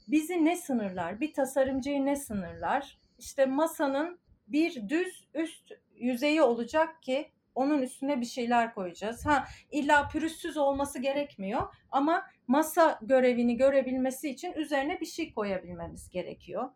[0.07, 1.21] bizi ne sınırlar?
[1.21, 2.97] Bir tasarımcıyı ne sınırlar?
[3.19, 9.25] İşte masanın bir düz üst yüzeyi olacak ki onun üstüne bir şeyler koyacağız.
[9.25, 16.69] Ha illa pürüzsüz olması gerekmiyor ama masa görevini görebilmesi için üzerine bir şey koyabilmemiz gerekiyor.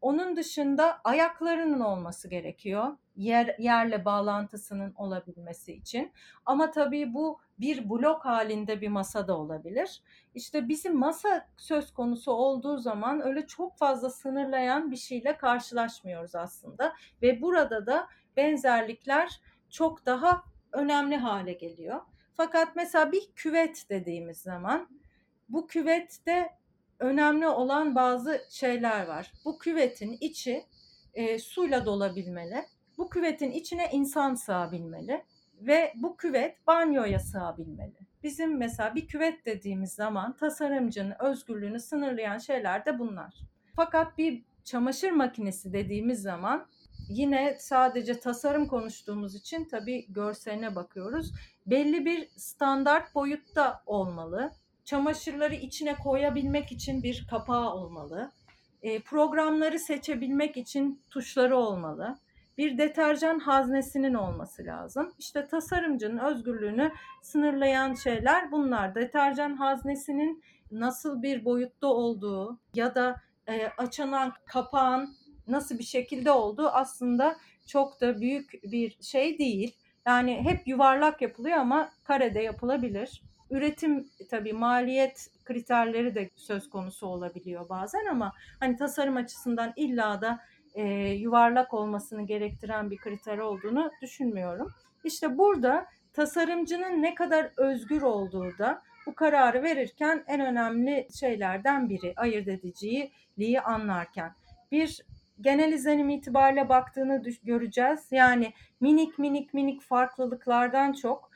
[0.00, 2.96] Onun dışında ayaklarının olması gerekiyor.
[3.16, 6.12] Yer, yerle bağlantısının olabilmesi için.
[6.46, 10.02] Ama tabii bu bir blok halinde bir masa da olabilir.
[10.34, 16.92] İşte bizim masa söz konusu olduğu zaman öyle çok fazla sınırlayan bir şeyle karşılaşmıyoruz aslında.
[17.22, 19.40] Ve burada da benzerlikler
[19.76, 22.00] çok daha önemli hale geliyor.
[22.34, 24.88] Fakat mesela bir küvet dediğimiz zaman
[25.48, 26.50] bu küvette
[26.98, 29.32] önemli olan bazı şeyler var.
[29.44, 30.64] Bu küvetin içi
[31.14, 32.64] e, suyla dolabilmeli.
[32.98, 35.24] Bu küvetin içine insan sığabilmeli
[35.60, 37.98] ve bu küvet banyoya sığabilmeli.
[38.22, 43.34] Bizim mesela bir küvet dediğimiz zaman tasarımcının özgürlüğünü sınırlayan şeyler de bunlar.
[43.74, 46.66] Fakat bir çamaşır makinesi dediğimiz zaman
[47.08, 51.32] yine sadece tasarım konuştuğumuz için tabii görseline bakıyoruz.
[51.66, 54.50] Belli bir standart boyutta olmalı.
[54.84, 58.32] Çamaşırları içine koyabilmek için bir kapağı olmalı.
[58.82, 62.18] E, programları seçebilmek için tuşları olmalı.
[62.58, 65.12] Bir deterjan haznesinin olması lazım.
[65.18, 66.92] İşte tasarımcının özgürlüğünü
[67.22, 68.94] sınırlayan şeyler bunlar.
[68.94, 73.16] Deterjan haznesinin nasıl bir boyutta olduğu ya da
[73.48, 75.16] e, açılan kapağın
[75.48, 79.74] nasıl bir şekilde olduğu aslında çok da büyük bir şey değil.
[80.06, 83.22] Yani hep yuvarlak yapılıyor ama karede yapılabilir.
[83.50, 90.40] Üretim tabii maliyet kriterleri de söz konusu olabiliyor bazen ama hani tasarım açısından illa da
[90.74, 94.72] e, yuvarlak olmasını gerektiren bir kriter olduğunu düşünmüyorum.
[95.04, 102.12] İşte burada tasarımcının ne kadar özgür olduğu da bu kararı verirken en önemli şeylerden biri
[102.16, 104.32] ayırt ediciliği anlarken.
[104.72, 105.02] Bir
[105.40, 108.06] genel izlenim itibariyle baktığını göreceğiz.
[108.10, 111.30] Yani minik minik minik farklılıklardan çok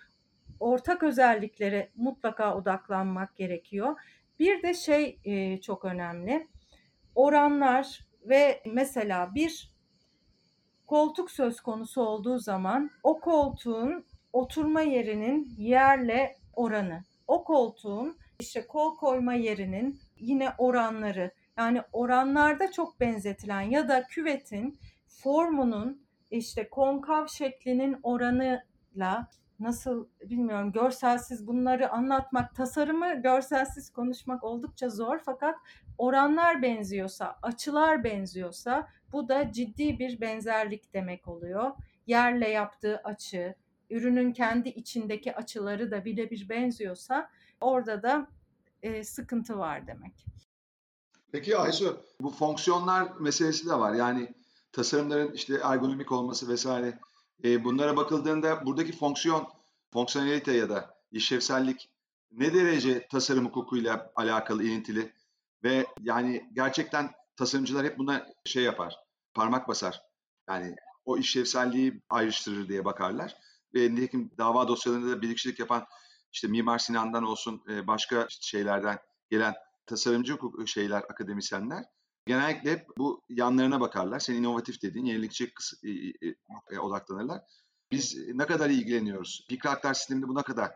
[0.61, 4.01] ortak özelliklere mutlaka odaklanmak gerekiyor.
[4.39, 6.49] Bir de şey e, çok önemli.
[7.15, 9.71] Oranlar ve mesela bir
[10.87, 18.97] koltuk söz konusu olduğu zaman o koltuğun oturma yerinin yerle oranı, o koltuğun işte kol
[18.97, 27.97] koyma yerinin yine oranları yani oranlarda çok benzetilen ya da küvetin formunun işte konkav şeklinin
[28.03, 29.29] oranıyla
[29.61, 35.57] nasıl bilmiyorum görselsiz bunları anlatmak, tasarımı görselsiz konuşmak oldukça zor fakat
[35.99, 41.71] oranlar benziyorsa, açılar benziyorsa bu da ciddi bir benzerlik demek oluyor.
[42.07, 43.55] Yerle yaptığı açı,
[43.91, 48.27] ürünün kendi içindeki açıları da birebir benziyorsa orada da
[48.83, 50.27] e, sıkıntı var demek.
[51.33, 53.95] Peki Aysu bu fonksiyonlar meselesi de var.
[53.95, 54.35] Yani
[54.73, 56.99] tasarımların işte ergonomik olması vesaire.
[57.45, 59.49] E, bunlara bakıldığında buradaki fonksiyon,
[59.93, 61.89] fonksiyonelite ya da işlevsellik
[62.33, 65.13] ne derece tasarım hukukuyla alakalı, ilintili
[65.65, 68.97] ve yani gerçekten tasarımcılar hep buna şey yapar,
[69.35, 70.03] parmak basar.
[70.49, 73.37] Yani o işlevselliği ayrıştırır diye bakarlar.
[73.75, 75.87] Ve nitekim dava dosyalarında da birlikçilik yapan
[76.33, 78.99] işte Mimar Sinan'dan olsun başka şeylerden
[79.31, 79.55] gelen
[79.91, 81.85] tasarımcı hukuk şeyler, akademisyenler
[82.27, 84.19] genellikle bu yanlarına bakarlar.
[84.19, 85.53] Sen inovatif dediğin, yenilikçi
[86.81, 87.41] odaklanırlar.
[87.91, 89.47] Biz ne kadar ilgileniyoruz?
[89.49, 90.71] Fikri sisteminde bu ne kadar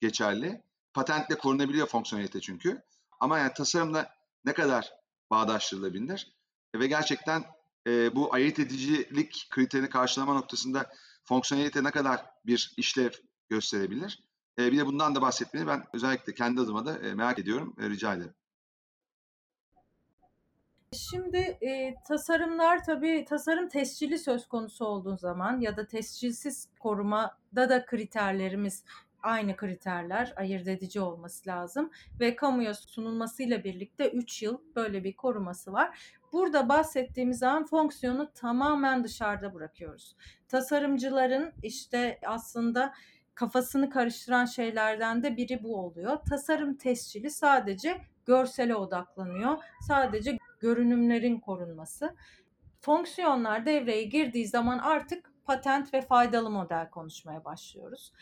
[0.00, 0.62] geçerli?
[0.94, 2.82] Patentle korunabiliyor fonksiyonelite çünkü.
[3.20, 4.92] Ama yani tasarımla ne kadar
[5.30, 6.32] bağdaştırılabilir?
[6.74, 7.44] Ve gerçekten
[7.86, 10.90] e, bu ayırt edicilik kriterini karşılama noktasında
[11.24, 13.10] fonksiyonelite ne kadar bir işlev
[13.48, 14.24] gösterebilir?
[14.58, 17.88] E, bir de bundan da bahsetmeyi ben özellikle kendi adıma da e, merak ediyorum, e,
[17.88, 18.34] rica ederim.
[20.96, 27.86] Şimdi e, tasarımlar tabii tasarım tescilli söz konusu olduğu zaman ya da tescilsiz korumada da
[27.86, 28.84] kriterlerimiz
[29.22, 35.72] aynı kriterler ayırt edici olması lazım ve kamuya sunulmasıyla birlikte 3 yıl böyle bir koruması
[35.72, 35.98] var.
[36.32, 40.16] Burada bahsettiğimiz zaman fonksiyonu tamamen dışarıda bırakıyoruz.
[40.48, 42.94] Tasarımcıların işte aslında
[43.34, 46.18] kafasını karıştıran şeylerden de biri bu oluyor.
[46.28, 48.00] Tasarım tescili sadece
[48.30, 49.58] görsele odaklanıyor.
[49.80, 52.16] Sadece görünümlerin korunması.
[52.80, 58.12] Fonksiyonlar devreye girdiği zaman artık patent ve faydalı model konuşmaya başlıyoruz.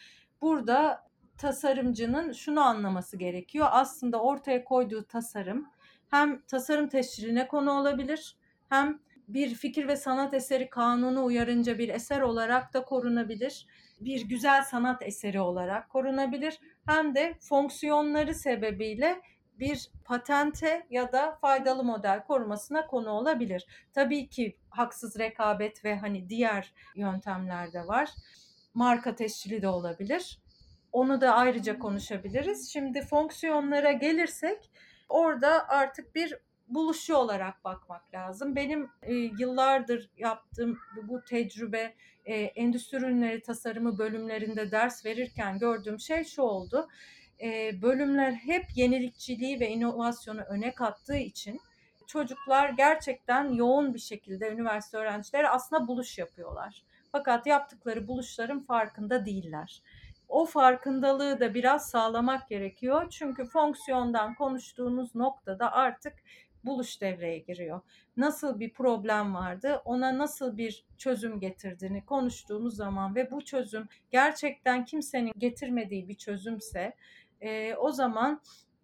[0.42, 3.66] Burada tasarımcının şunu anlaması gerekiyor.
[3.70, 5.66] Aslında ortaya koyduğu tasarım
[6.10, 8.36] hem tasarım tescilline konu olabilir
[8.68, 13.66] hem bir fikir ve sanat eseri kanunu uyarınca bir eser olarak da korunabilir.
[14.00, 16.60] Bir güzel sanat eseri olarak korunabilir.
[16.86, 19.20] Hem de fonksiyonları sebebiyle
[19.60, 23.66] bir patente ya da faydalı model korumasına konu olabilir.
[23.92, 28.10] Tabii ki haksız rekabet ve hani diğer yöntemler de var.
[28.74, 30.38] Marka tescili de olabilir.
[30.92, 32.72] Onu da ayrıca konuşabiliriz.
[32.72, 34.70] Şimdi fonksiyonlara gelirsek
[35.08, 36.34] orada artık bir
[36.68, 38.56] buluşu olarak bakmak lazım.
[38.56, 41.94] Benim e, yıllardır yaptığım bu tecrübe
[42.24, 46.88] e, endüstri ürünleri tasarımı bölümlerinde ders verirken gördüğüm şey şu oldu
[47.82, 51.60] bölümler hep yenilikçiliği ve inovasyonu öne kattığı için
[52.06, 56.82] çocuklar gerçekten yoğun bir şekilde üniversite öğrencileri aslında buluş yapıyorlar.
[57.12, 59.82] Fakat yaptıkları buluşların farkında değiller.
[60.28, 63.06] O farkındalığı da biraz sağlamak gerekiyor.
[63.10, 66.14] Çünkü fonksiyondan konuştuğunuz noktada artık
[66.64, 67.80] buluş devreye giriyor.
[68.16, 74.84] Nasıl bir problem vardı, ona nasıl bir çözüm getirdiğini konuştuğumuz zaman ve bu çözüm gerçekten
[74.84, 76.94] kimsenin getirmediği bir çözümse
[77.40, 78.40] e, o zaman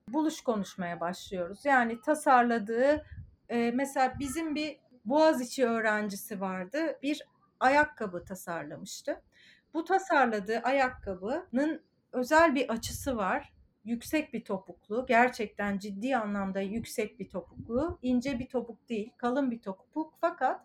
[0.09, 1.65] buluş konuşmaya başlıyoruz.
[1.65, 3.07] Yani tasarladığı
[3.49, 6.99] e, mesela bizim bir Boğaziçi öğrencisi vardı.
[7.03, 7.23] Bir
[7.61, 9.23] ayakkabı tasarlamıştı.
[9.75, 11.83] Bu tasarladığı ayakkabının
[12.13, 13.53] özel bir açısı var.
[13.85, 19.63] Yüksek bir topuklu, gerçekten ciddi anlamda yüksek bir topuklu, ince bir topuk değil, kalın bir
[19.63, 20.61] topuk fakat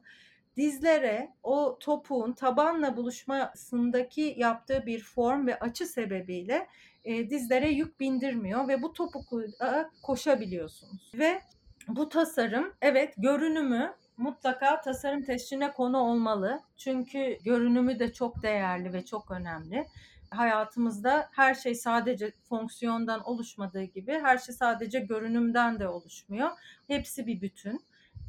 [0.57, 6.67] dizlere o topuğun tabanla buluşmasındaki yaptığı bir form ve açı sebebiyle
[7.03, 11.11] e, dizlere yük bindirmiyor ve bu topukla koşabiliyorsunuz.
[11.15, 11.41] Ve
[11.87, 16.61] bu tasarım evet görünümü mutlaka tasarım tescilline konu olmalı.
[16.77, 19.87] Çünkü görünümü de çok değerli ve çok önemli.
[20.31, 26.49] hayatımızda her şey sadece fonksiyondan oluşmadığı gibi her şey sadece görünümden de oluşmuyor.
[26.87, 27.81] Hepsi bir bütün.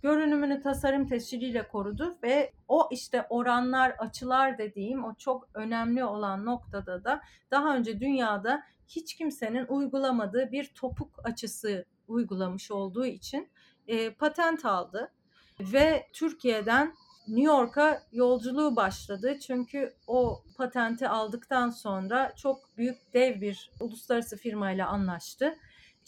[0.02, 7.04] Görünümünü tasarım tesciliyle korudu ve o işte oranlar, açılar dediğim o çok önemli olan noktada
[7.04, 7.20] da
[7.50, 13.48] daha önce dünyada hiç kimsenin uygulamadığı bir topuk açısı uygulamış olduğu için
[13.86, 15.12] e, patent aldı
[15.60, 16.94] ve Türkiye'den
[17.28, 19.38] New York'a yolculuğu başladı.
[19.38, 25.54] Çünkü o patenti aldıktan sonra çok büyük dev bir uluslararası firmayla anlaştı.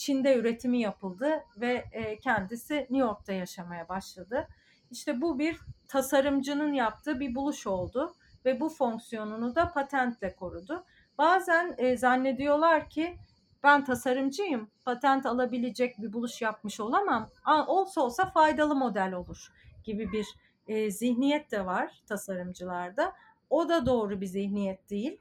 [0.02, 4.48] Çin'de üretimi yapıldı ve e, kendisi New York'ta yaşamaya başladı.
[4.90, 10.84] İşte bu bir tasarımcının yaptığı bir buluş oldu ve bu fonksiyonunu da patentle korudu.
[11.18, 13.16] Bazen e, zannediyorlar ki
[13.62, 17.30] ben tasarımcıyım, patent alabilecek bir buluş yapmış olamam.
[17.66, 19.52] Olsa olsa faydalı model olur
[19.84, 20.26] gibi bir
[20.66, 23.12] e, zihniyet de var tasarımcılarda.
[23.50, 25.18] O da doğru bir zihniyet değil.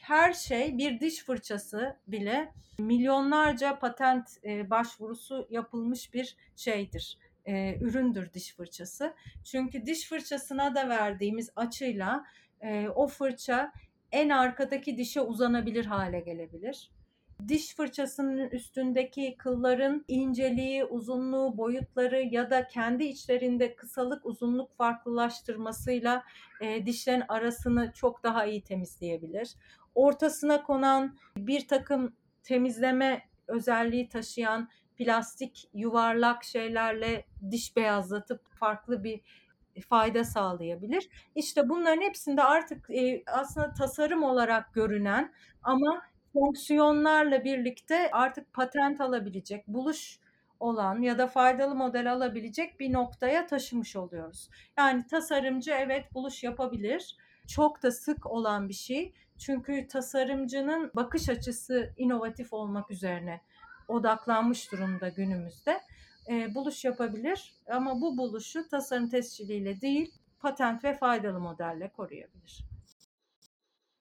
[0.00, 7.18] Her şey bir diş fırçası bile milyonlarca patent e, başvurusu yapılmış bir şeydir.
[7.44, 9.14] E, üründür diş fırçası.
[9.44, 12.24] Çünkü diş fırçasına da verdiğimiz açıyla
[12.60, 13.72] e, o fırça
[14.12, 16.90] en arkadaki dişe uzanabilir hale gelebilir
[17.48, 26.24] diş fırçasının üstündeki kılların inceliği, uzunluğu, boyutları ya da kendi içlerinde kısalık, uzunluk farklılaştırmasıyla
[26.60, 29.54] e, dişlerin arasını çok daha iyi temizleyebilir.
[29.94, 39.20] Ortasına konan bir takım temizleme özelliği taşıyan plastik yuvarlak şeylerle diş beyazlatıp farklı bir
[39.88, 41.08] fayda sağlayabilir.
[41.34, 45.32] İşte bunların hepsinde artık e, aslında tasarım olarak görünen
[45.62, 50.18] ama fonksiyonlarla birlikte artık patent alabilecek, buluş
[50.60, 54.48] olan ya da faydalı model alabilecek bir noktaya taşımış oluyoruz.
[54.78, 57.16] Yani tasarımcı evet buluş yapabilir.
[57.46, 59.14] Çok da sık olan bir şey.
[59.40, 63.40] Çünkü tasarımcının bakış açısı inovatif olmak üzerine
[63.88, 65.80] odaklanmış durumda günümüzde.
[66.28, 72.64] E, buluş yapabilir ama bu buluşu tasarım tesciliyle değil patent ve faydalı modelle koruyabilir.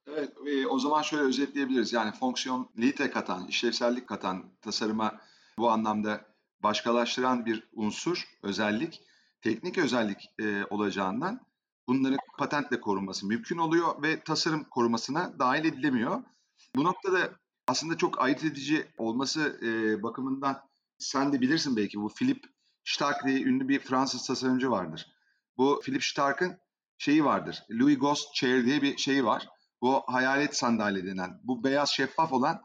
[0.07, 1.93] Evet, e, o zaman şöyle özetleyebiliriz.
[1.93, 5.21] Yani fonksiyonlite katan, işlevsellik katan tasarıma
[5.57, 6.21] bu anlamda
[6.63, 9.01] başkalaştıran bir unsur, özellik,
[9.41, 11.49] teknik özellik e, olacağından
[11.89, 16.23] bunların patentle korunması mümkün oluyor ve tasarım korumasına dahil edilemiyor.
[16.75, 17.31] Bu noktada
[17.67, 20.61] aslında çok ayırt edici olması e, bakımından
[20.97, 22.45] sen de bilirsin belki bu Philip
[22.85, 25.07] Stark diye ünlü bir Fransız tasarımcı vardır.
[25.57, 26.57] Bu Philip Stark'ın
[26.97, 27.63] şeyi vardır.
[27.71, 29.47] Louis Ghost Chair diye bir şeyi var.
[29.81, 32.61] Bu hayalet sandalye denen, bu beyaz şeffaf olan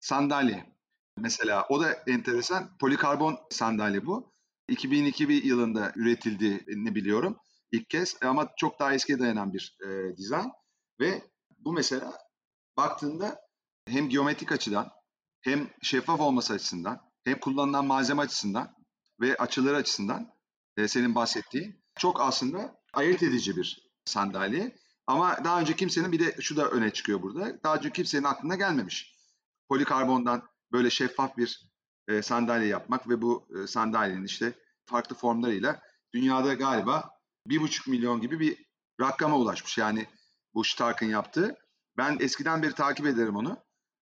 [0.00, 0.76] sandalye.
[1.18, 2.76] Mesela o da enteresan.
[2.80, 4.32] Polikarbon sandalye bu.
[4.68, 7.36] 2002 yılında üretildiğini biliyorum
[7.72, 10.52] ilk kez ama çok daha eskiye dayanan bir e, dizayn
[11.00, 11.22] ve
[11.58, 12.18] bu mesela
[12.76, 13.40] baktığında
[13.88, 14.90] hem geometrik açıdan
[15.40, 18.76] hem şeffaf olması açısından hem kullanılan malzeme açısından
[19.20, 20.32] ve açıları açısından
[20.76, 24.76] e, senin bahsettiğin çok aslında ayırt edici bir sandalye.
[25.06, 27.62] Ama daha önce kimsenin bir de şu da öne çıkıyor burada.
[27.64, 29.16] Daha önce kimsenin aklına gelmemiş.
[29.68, 30.42] Polikarbondan
[30.72, 31.70] böyle şeffaf bir
[32.08, 34.52] e, sandalye yapmak ve bu e, sandalyenin işte
[34.84, 35.82] farklı formlarıyla
[36.14, 37.15] dünyada galiba
[37.48, 38.66] bir buçuk milyon gibi bir
[39.00, 39.78] rakama ulaşmış.
[39.78, 40.06] Yani
[40.54, 41.56] bu Stark'ın yaptığı.
[41.96, 43.58] Ben eskiden beri takip ederim onu.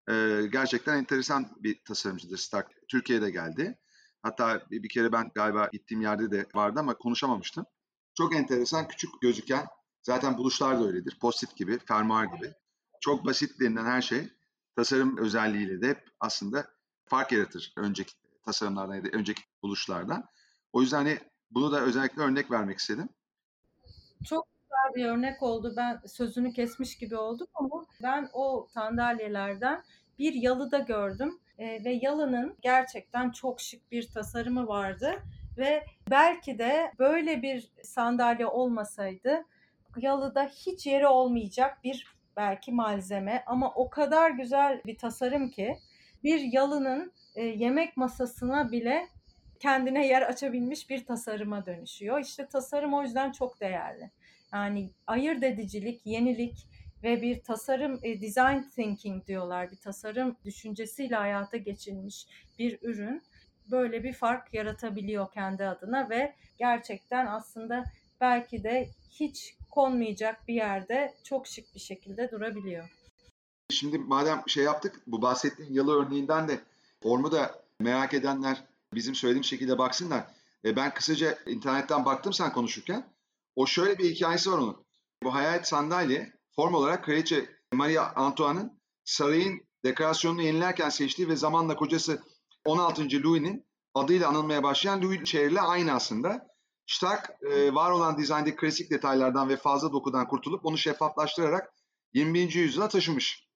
[0.09, 2.67] E, gerçekten enteresan bir tasarımcıdır Stark.
[2.87, 3.79] Türkiye'de geldi.
[4.23, 7.65] Hatta bir, bir kere ben galiba gittiğim yerde de vardı ama konuşamamıştım.
[8.17, 9.65] Çok enteresan, küçük gözüken
[10.03, 11.17] Zaten buluşlar da öyledir.
[11.21, 12.53] Post-it gibi, fermuar gibi.
[13.01, 14.29] Çok basit denilen her şey
[14.75, 16.67] tasarım özelliğiyle de aslında
[17.05, 18.13] fark yaratır önceki
[18.45, 20.25] tasarımlardan ya da önceki buluşlardan.
[20.73, 21.19] O yüzden hani
[21.51, 23.09] bunu da özellikle örnek vermek istedim.
[24.25, 25.73] Çok güzel bir örnek oldu.
[25.77, 29.83] Ben sözünü kesmiş gibi oldum ama ben o sandalyelerden
[30.19, 35.23] bir yalıda gördüm e, ve yalının gerçekten çok şık bir tasarımı vardı
[35.57, 39.45] ve belki de böyle bir sandalye olmasaydı
[39.97, 42.07] yalıda hiç yeri olmayacak bir
[42.37, 45.77] belki malzeme ama o kadar güzel bir tasarım ki
[46.23, 49.07] bir yalının e, yemek masasına bile
[49.61, 52.19] kendine yer açabilmiş bir tasarıma dönüşüyor.
[52.19, 54.11] İşte tasarım o yüzden çok değerli.
[54.53, 56.67] Yani ayırt edicilik, yenilik
[57.03, 59.71] ve bir tasarım e, design thinking diyorlar.
[59.71, 62.27] Bir tasarım düşüncesiyle hayata geçirilmiş
[62.59, 63.23] bir ürün
[63.71, 67.83] böyle bir fark yaratabiliyor kendi adına ve gerçekten aslında
[68.21, 72.89] belki de hiç konmayacak bir yerde çok şık bir şekilde durabiliyor.
[73.69, 76.59] Şimdi madem şey yaptık bu bahsettiğin yalı örneğinden de
[77.03, 78.63] formu da merak edenler
[78.93, 80.25] bizim söylediğim şekilde baksınlar.
[80.65, 83.13] E ben kısaca internetten baktım sen konuşurken.
[83.55, 84.85] O şöyle bir hikayesi var onun.
[85.23, 92.21] Bu hayalet sandalye form olarak Kraliçe Maria Antoine'ın sarayın dekorasyonunu yenilerken seçtiği ve zamanla kocası
[92.65, 93.01] 16.
[93.01, 96.47] Louis'nin adıyla anılmaya başlayan Louis şehirle aynı aslında.
[96.87, 101.73] Stark e, var olan dizayndaki klasik detaylardan ve fazla dokudan kurtulup onu şeffaflaştırarak
[102.13, 102.53] 21.
[102.53, 103.47] yüzyıla taşımış.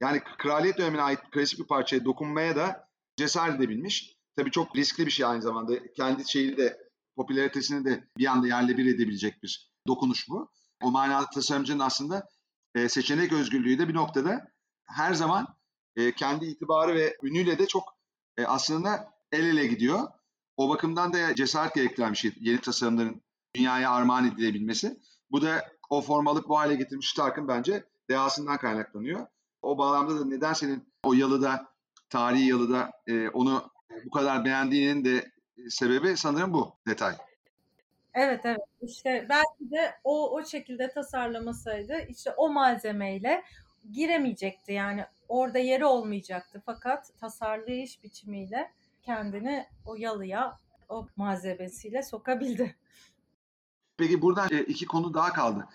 [0.00, 4.17] Yani kraliyet dönemine ait klasik bir parçaya dokunmaya da cesaret edebilmiş.
[4.38, 5.92] Tabii çok riskli bir şey aynı zamanda.
[5.92, 10.50] Kendi şeyini de popülaritesini de bir anda yerle bir edebilecek bir dokunuş bu.
[10.82, 12.28] O manada tasarımcının aslında
[12.74, 14.48] e, seçenek özgürlüğü de bir noktada
[14.86, 15.46] her zaman
[15.96, 17.84] e, kendi itibarı ve ünüyle de çok
[18.36, 20.08] e, aslında el ele gidiyor.
[20.56, 23.22] O bakımdan da cesaret gerektiren bir şey yeni tasarımların
[23.54, 25.00] dünyaya armağan edilebilmesi.
[25.30, 29.26] Bu da o formalık bu hale getirmiş Stark'ın bence dehasından kaynaklanıyor.
[29.62, 31.74] O bağlamda da neden senin o yalıda,
[32.10, 35.32] tarihi yalıda e, onu bu kadar beğendiğinin de
[35.68, 37.14] sebebi sanırım bu detay.
[38.14, 43.44] Evet evet işte belki de o o şekilde tasarlamasaydı işte o malzemeyle
[43.92, 48.72] giremeyecekti yani orada yeri olmayacaktı fakat tasarlayış biçimiyle
[49.02, 50.58] kendini o yalıya
[50.88, 52.76] o malzemesiyle sokabildi.
[53.96, 55.68] Peki buradan e, iki konu daha kaldı.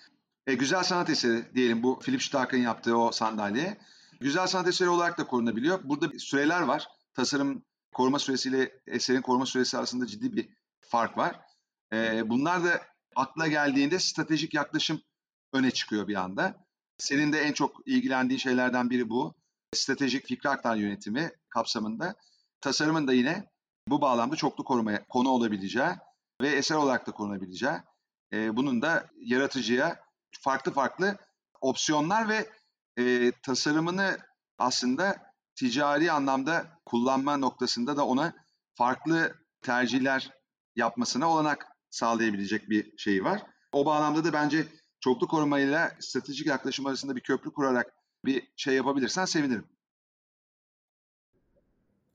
[0.48, 3.78] E, güzel sanat eseri diyelim bu Philip Stark'ın yaptığı o sandalye.
[4.20, 5.80] Güzel sanat eseri olarak da korunabiliyor.
[5.84, 6.88] Burada süreler var.
[7.14, 10.50] Tasarım koruma süresiyle eserin koruma süresi arasında ciddi bir
[10.82, 11.40] fark var.
[11.94, 12.82] E, bunlar da
[13.16, 15.02] akla geldiğinde stratejik yaklaşım
[15.54, 16.66] öne çıkıyor bir anda.
[16.98, 19.36] Senin de en çok ilgilendiğin şeylerden biri bu.
[19.76, 22.16] Stratejik fikri aktar yönetimi kapsamında.
[22.62, 23.50] Tasarımın da yine
[23.88, 25.90] bu bağlamda çoklu korumaya konu olabileceği
[26.42, 27.76] ve eser olarak da korunabileceği.
[28.34, 30.00] E, bunun da yaratıcıya
[30.42, 31.18] farklı farklı
[31.62, 32.50] opsiyonlar ve
[32.98, 34.18] e, tasarımını
[34.58, 38.34] aslında ticari anlamda kullanma noktasında da ona
[38.74, 40.32] farklı tercihler
[40.76, 43.44] yapmasına olanak sağlayabilecek bir şey var.
[43.72, 44.66] O bağlamda da bence
[45.00, 47.94] çoklu korumayla stratejik yaklaşım arasında bir köprü kurarak
[48.26, 49.68] bir şey yapabilirsen sevinirim.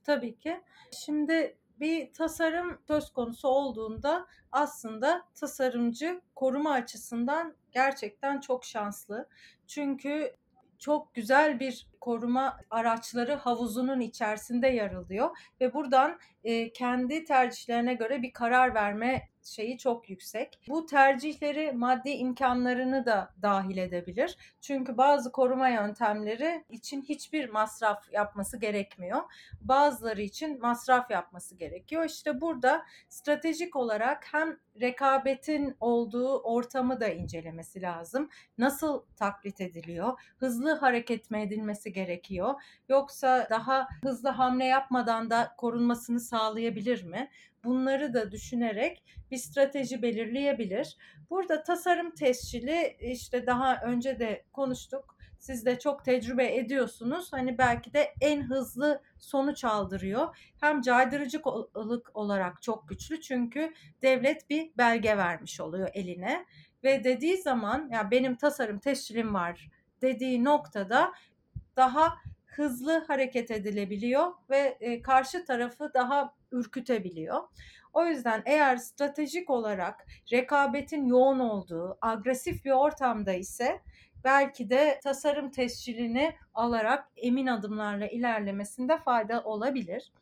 [0.05, 0.61] Tabii ki.
[1.05, 9.29] Şimdi bir tasarım söz konusu olduğunda aslında tasarımcı koruma açısından gerçekten çok şanslı.
[9.67, 10.37] Çünkü
[10.79, 18.23] çok güzel bir koruma araçları havuzunun içerisinde yer alıyor ve buradan e, kendi tercihlerine göre
[18.23, 20.61] bir karar verme şeyi çok yüksek.
[20.69, 24.37] Bu tercihleri maddi imkanlarını da dahil edebilir.
[24.61, 29.23] Çünkü bazı koruma yöntemleri için hiçbir masraf yapması gerekmiyor.
[29.61, 32.05] Bazıları için masraf yapması gerekiyor.
[32.05, 38.29] İşte burada stratejik olarak hem rekabetin olduğu ortamı da incelemesi lazım.
[38.59, 40.21] Nasıl taklit ediliyor?
[40.37, 42.55] Hızlı hareket mi edilmesi gerekiyor?
[42.89, 47.31] Yoksa daha hızlı hamle yapmadan da korunmasını sağlayabilir mi?
[47.65, 50.97] Bunları da düşünerek bir strateji belirleyebilir.
[51.31, 55.19] Burada tasarım tescili işte daha önce de konuştuk.
[55.39, 57.33] Siz de çok tecrübe ediyorsunuz.
[57.33, 60.37] Hani belki de en hızlı sonuç aldırıyor.
[60.61, 66.47] Hem caydırıcılık olarak çok güçlü çünkü devlet bir belge vermiş oluyor eline
[66.85, 69.71] ve dediği zaman ya benim tasarım tescilim var
[70.03, 71.13] dediği noktada
[71.79, 77.43] daha hızlı hareket edilebiliyor ve e, karşı tarafı daha ürkütebiliyor.
[77.93, 83.81] O yüzden eğer stratejik olarak rekabetin yoğun olduğu, agresif bir ortamda ise
[84.25, 90.13] belki de tasarım tescilini alarak emin adımlarla ilerlemesinde fayda olabilir.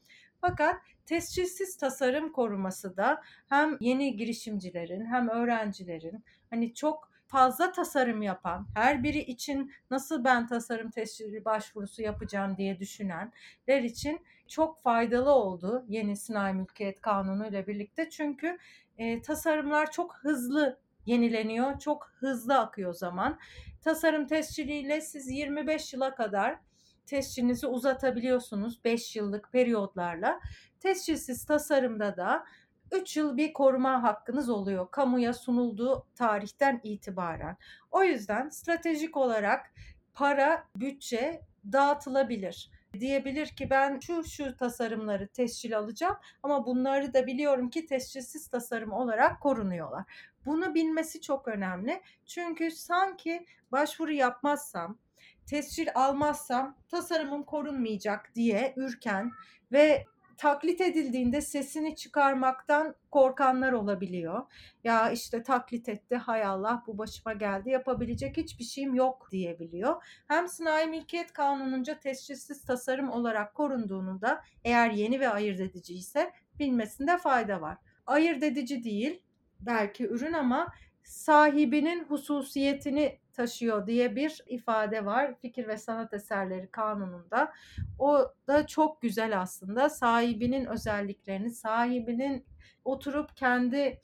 [0.40, 0.76] Fakat
[1.06, 9.02] tescilsiz tasarım koruması da hem yeni girişimcilerin hem öğrencilerin hani çok fazla tasarım yapan, her
[9.02, 16.16] biri için nasıl ben tasarım tescili başvurusu yapacağım diye düşünenler için çok faydalı oldu yeni
[16.16, 18.10] sınai mülkiyet kanunu ile birlikte.
[18.10, 18.58] Çünkü
[18.98, 23.38] e, tasarımlar çok hızlı yenileniyor, çok hızlı akıyor zaman.
[23.82, 26.58] Tasarım tesciliyle siz 25 yıla kadar
[27.06, 30.40] tescilinizi uzatabiliyorsunuz 5 yıllık periyotlarla.
[30.80, 32.44] Tescilsiz tasarımda da
[32.92, 37.56] 3 yıl bir koruma hakkınız oluyor kamuya sunulduğu tarihten itibaren.
[37.90, 39.72] O yüzden stratejik olarak
[40.14, 42.70] para, bütçe dağıtılabilir.
[43.00, 48.92] Diyebilir ki ben şu şu tasarımları tescil alacağım ama bunları da biliyorum ki tescilsiz tasarım
[48.92, 50.04] olarak korunuyorlar.
[50.46, 52.02] Bunu bilmesi çok önemli.
[52.26, 54.98] Çünkü sanki başvuru yapmazsam,
[55.46, 59.32] tescil almazsam tasarımım korunmayacak diye ürken
[59.72, 60.06] ve
[60.36, 64.42] taklit edildiğinde sesini çıkarmaktan korkanlar olabiliyor.
[64.84, 70.02] Ya işte taklit etti hay Allah bu başıma geldi yapabilecek hiçbir şeyim yok diyebiliyor.
[70.28, 76.32] Hem sınai mülkiyet kanununca tescilsiz tasarım olarak korunduğunu da eğer yeni ve ayırt edici ise
[76.58, 77.78] bilmesinde fayda var.
[78.06, 79.22] Ayırt edici değil
[79.60, 80.72] belki ürün ama
[81.04, 87.52] sahibinin hususiyetini taşıyor diye bir ifade var fikir ve sanat eserleri kanununda.
[87.98, 89.90] O da çok güzel aslında.
[89.90, 92.44] Sahibinin özelliklerini, sahibinin
[92.84, 94.00] oturup kendi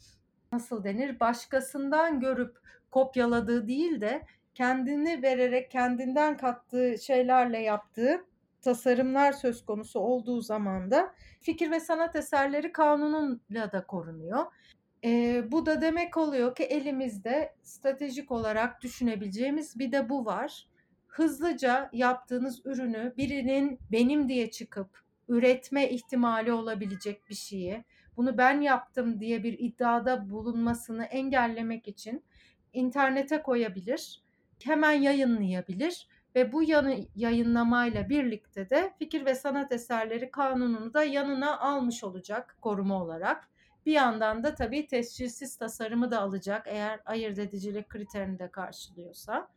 [0.52, 2.58] nasıl denir başkasından görüp
[2.90, 8.24] kopyaladığı değil de kendini vererek kendinden kattığı şeylerle yaptığı
[8.62, 14.44] tasarımlar söz konusu olduğu zaman da fikir ve sanat eserleri kanunuyla da korunuyor.
[15.04, 20.66] E, bu da demek oluyor ki elimizde stratejik olarak düşünebileceğimiz bir de bu var.
[21.06, 27.84] Hızlıca yaptığınız ürünü birinin benim diye çıkıp üretme ihtimali olabilecek bir şeyi,
[28.16, 32.24] bunu ben yaptım diye bir iddiada bulunmasını engellemek için
[32.72, 34.22] internete koyabilir,
[34.64, 41.58] hemen yayınlayabilir ve bu yanı, yayınlamayla birlikte de fikir ve sanat eserleri kanununu da yanına
[41.58, 43.51] almış olacak koruma olarak.
[43.86, 49.48] Bir yandan da tabii tescilsiz tasarımı da alacak eğer ayırt edicilik kriterini de karşılıyorsa.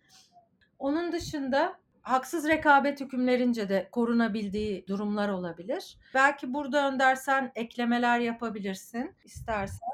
[0.79, 5.97] Onun dışında haksız rekabet hükümlerince de korunabildiği durumlar olabilir.
[6.13, 9.89] Belki burada Önder sen eklemeler yapabilirsin istersen.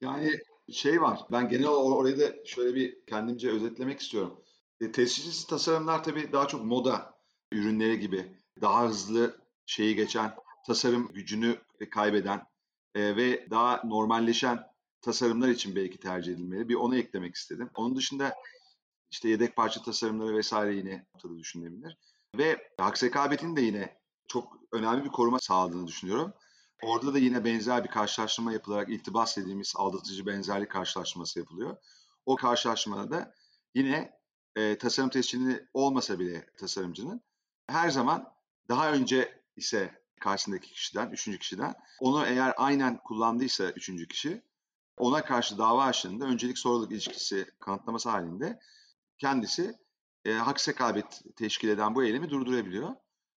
[0.00, 0.32] Yani
[0.72, 4.44] şey var ben genel olarak orayı da şöyle bir kendimce özetlemek istiyorum.
[4.80, 7.14] E, tescilsiz tasarımlar tabii daha çok moda
[7.52, 9.36] ürünleri gibi daha hızlı
[9.66, 10.34] şeyi geçen
[10.66, 11.56] tasarım gücünü
[11.90, 12.42] kaybeden
[12.96, 14.66] e, ve daha normalleşen
[15.00, 16.68] tasarımlar için belki tercih edilmeli.
[16.68, 17.70] Bir onu eklemek istedim.
[17.74, 18.34] Onun dışında
[19.10, 21.98] işte yedek parça tasarımları vesaire yine ortada düşünülebilir.
[22.38, 26.32] Ve haks rekabetin de yine çok önemli bir koruma sağladığını düşünüyorum.
[26.82, 31.76] Orada da yine benzer bir karşılaştırma yapılarak iltibas dediğimiz aldatıcı benzerlik karşılaştırması yapılıyor.
[32.26, 33.34] O karşılaştırmada da
[33.74, 34.18] yine
[34.56, 37.20] e, tasarım tescilini olmasa bile tasarımcının
[37.66, 38.32] her zaman
[38.68, 44.42] daha önce ise karşısındaki kişiden, üçüncü kişiden onu eğer aynen kullandıysa üçüncü kişi
[44.96, 48.60] ona karşı dava açtığında öncelik soruluk ilişkisi kanıtlaması halinde
[49.18, 49.74] kendisi
[50.24, 52.94] e, hak sekabet teşkil eden bu eylemi durdurabiliyor.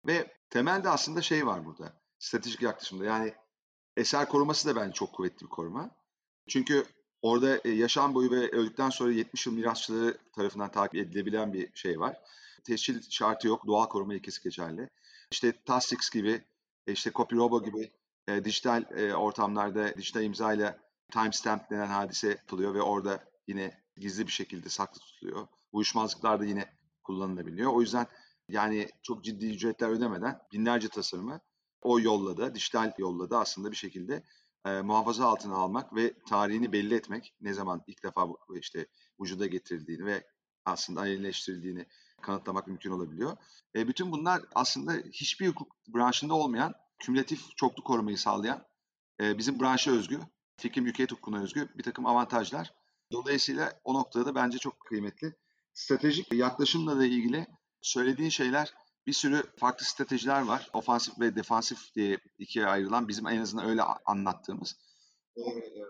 [0.07, 1.93] Ve temelde aslında şey var burada.
[2.19, 3.33] Stratejik yaklaşımda yani
[3.97, 5.91] eser koruması da bence çok kuvvetli bir koruma.
[6.47, 6.85] Çünkü
[7.21, 11.99] orada e, yaşam boyu ve öldükten sonra 70 yıl mirasçıları tarafından takip edilebilen bir şey
[11.99, 12.17] var.
[12.63, 14.89] Tescil şartı yok, doğal koruma ilkesi geçerli.
[15.31, 16.41] İşte TASIX gibi,
[16.91, 17.91] işte CopyRobo gibi
[18.27, 20.77] e, dijital e, ortamlarda dijital imza ile
[21.11, 25.47] timestamp denen hadise yapılıyor ve orada yine gizli bir şekilde saklı tutuluyor.
[25.71, 26.65] Uyuşmazlıklar da yine
[27.03, 27.73] kullanılabiliyor.
[27.73, 28.07] O yüzden
[28.49, 31.39] yani çok ciddi ücretler ödemeden binlerce tasarımı
[31.81, 34.23] o yolla da, dijital yolla da aslında bir şekilde
[34.65, 38.87] e, muhafaza altına almak ve tarihini belli etmek ne zaman ilk defa işte
[39.21, 40.23] vücuda getirildiğini ve
[40.65, 41.85] aslında alenileştirildiğini
[42.21, 43.37] kanıtlamak mümkün olabiliyor.
[43.75, 48.65] E, bütün bunlar aslında hiçbir hukuk branşında olmayan kümülatif çoklu korumayı sağlayan
[49.21, 50.19] e, bizim branşa özgü,
[50.57, 52.73] fikir mülkiyet hukukuna özgü bir takım avantajlar.
[53.11, 55.35] Dolayısıyla o noktada da bence çok kıymetli.
[55.73, 57.47] Stratejik yaklaşımla da ilgili
[57.81, 58.73] söylediğin şeyler
[59.07, 60.69] bir sürü farklı stratejiler var.
[60.73, 64.75] Ofansif ve defansif diye ikiye ayrılan bizim en azından öyle anlattığımız.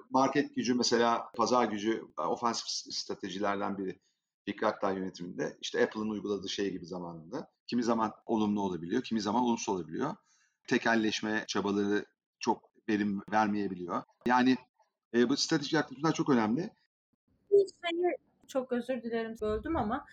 [0.10, 4.00] Market gücü mesela pazar gücü ofansif stratejilerden biri.
[4.50, 7.52] Fikri Aktar yönetiminde işte Apple'ın uyguladığı şey gibi zamanında.
[7.68, 10.16] Kimi zaman olumlu olabiliyor, kimi zaman olumsuz olabiliyor.
[10.68, 12.06] Tekelleşme çabaları
[12.40, 14.04] çok verim vermeyebiliyor.
[14.26, 14.58] Yani
[15.14, 16.70] e, bu stratejik yaklaşımlar çok önemli.
[17.50, 18.16] Şeyi
[18.48, 20.06] çok özür dilerim böldüm ama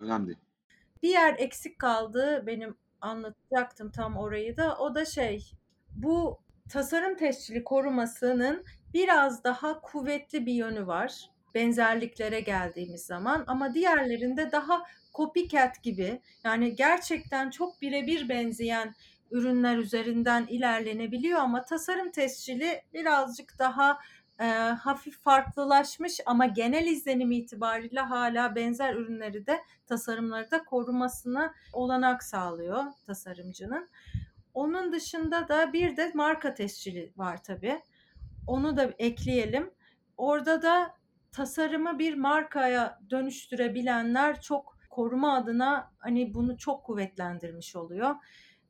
[0.00, 0.36] önemli.
[1.02, 5.52] Bir yer eksik kaldı benim anlatacaktım tam orayı da o da şey
[5.90, 6.38] bu
[6.68, 8.64] tasarım tescili korumasının
[8.94, 14.82] biraz daha kuvvetli bir yönü var benzerliklere geldiğimiz zaman ama diğerlerinde daha
[15.14, 18.94] copycat gibi yani gerçekten çok birebir benzeyen
[19.30, 23.98] ürünler üzerinden ilerlenebiliyor ama tasarım tescili birazcık daha
[24.40, 24.44] e,
[24.80, 32.84] hafif farklılaşmış ama genel izlenim itibariyle hala benzer ürünleri de tasarımları da korumasına olanak sağlıyor
[33.06, 33.88] tasarımcının.
[34.54, 37.80] Onun dışında da bir de marka tescili var tabii.
[38.46, 39.70] Onu da ekleyelim.
[40.16, 40.94] Orada da
[41.32, 48.14] tasarımı bir markaya dönüştürebilenler çok koruma adına hani bunu çok kuvvetlendirmiş oluyor.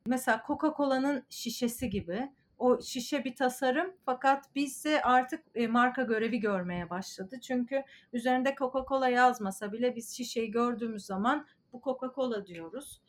[0.05, 6.89] Mesela Coca-Cola'nın şişesi gibi o şişe bir tasarım fakat bizse artık e, marka görevi görmeye
[6.89, 7.39] başladı.
[7.41, 7.83] Çünkü
[8.13, 13.01] üzerinde Coca-Cola yazmasa bile biz şişeyi gördüğümüz zaman bu Coca-Cola diyoruz.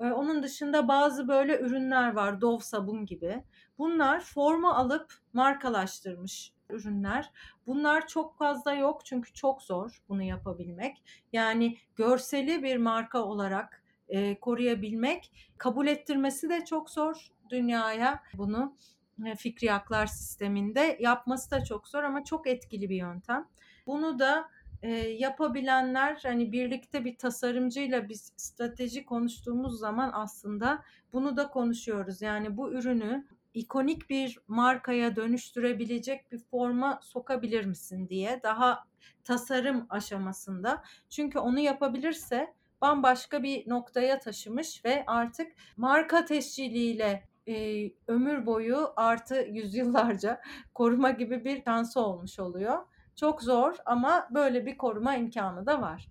[0.00, 3.44] E, onun dışında bazı böyle ürünler var Dove sabun gibi.
[3.78, 7.30] Bunlar forma alıp markalaştırmış ürünler.
[7.66, 11.02] Bunlar çok fazla yok çünkü çok zor bunu yapabilmek.
[11.32, 18.76] Yani görseli bir marka olarak e, koruyabilmek, kabul ettirmesi de çok zor dünyaya bunu.
[19.26, 23.48] E, fikri haklar sisteminde yapması da çok zor ama çok etkili bir yöntem.
[23.86, 24.48] Bunu da
[24.82, 32.22] e, yapabilenler hani birlikte bir tasarımcıyla biz strateji konuştuğumuz zaman aslında bunu da konuşuyoruz.
[32.22, 38.84] Yani bu ürünü ikonik bir markaya dönüştürebilecek bir forma sokabilir misin diye daha
[39.24, 40.84] tasarım aşamasında.
[41.08, 49.34] Çünkü onu yapabilirse bambaşka bir noktaya taşımış ve artık marka tesciliyle e, ömür boyu artı
[49.34, 50.40] yüzyıllarca
[50.74, 52.78] koruma gibi bir şansı olmuş oluyor.
[53.16, 56.08] Çok zor ama böyle bir koruma imkanı da var.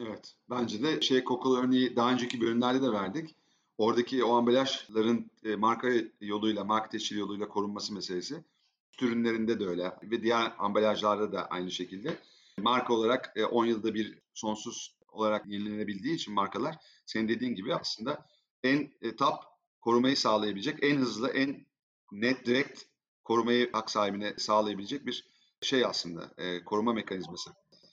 [0.00, 0.34] Evet.
[0.50, 3.34] Bence de şey kokulu örneği daha önceki bölümlerde de verdik.
[3.78, 5.88] Oradaki o ambalajların e, marka
[6.20, 8.44] yoluyla, marka teşhiri yoluyla korunması meselesi.
[8.90, 12.18] Süt ürünlerinde de öyle ve diğer ambalajlarda da aynı şekilde.
[12.58, 18.26] Marka olarak e, 10 yılda bir sonsuz olarak yenilenebildiği için markalar senin dediğin gibi aslında
[18.64, 19.34] en e, top
[19.80, 21.66] korumayı sağlayabilecek, en hızlı, en
[22.12, 22.82] net, direkt
[23.24, 25.24] korumayı hak sahibine sağlayabilecek bir
[25.60, 27.50] şey aslında, e, koruma mekanizması.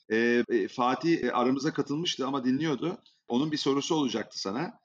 [0.10, 2.98] E, e, Fatih e, aramıza katılmıştı ama dinliyordu.
[3.28, 4.83] Onun bir sorusu olacaktı sana.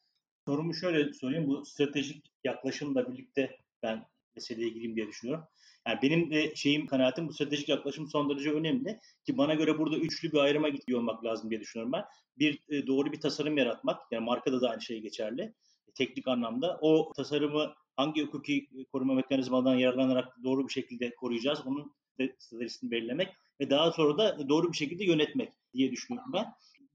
[0.48, 1.46] Sorumu şöyle sorayım.
[1.46, 5.44] Bu stratejik yaklaşımla birlikte ben meseleye gireyim diye düşünüyorum.
[5.86, 9.96] Yani benim de şeyim kanaatim bu stratejik yaklaşım son derece önemli ki bana göre burada
[9.96, 12.04] üçlü bir ayrıma gidiyor olmak lazım diye düşünüyorum ben.
[12.38, 15.54] Bir e, doğru bir tasarım yaratmak yani markada da aynı şey geçerli.
[15.94, 21.94] Teknik anlamda o tasarımı hangi hukuki koruma mekanizmadan yararlanarak doğru bir şekilde koruyacağız onun
[22.38, 23.28] stratejisini belirlemek
[23.60, 26.46] ve daha sonra da doğru bir şekilde yönetmek diye düşünüyorum ben.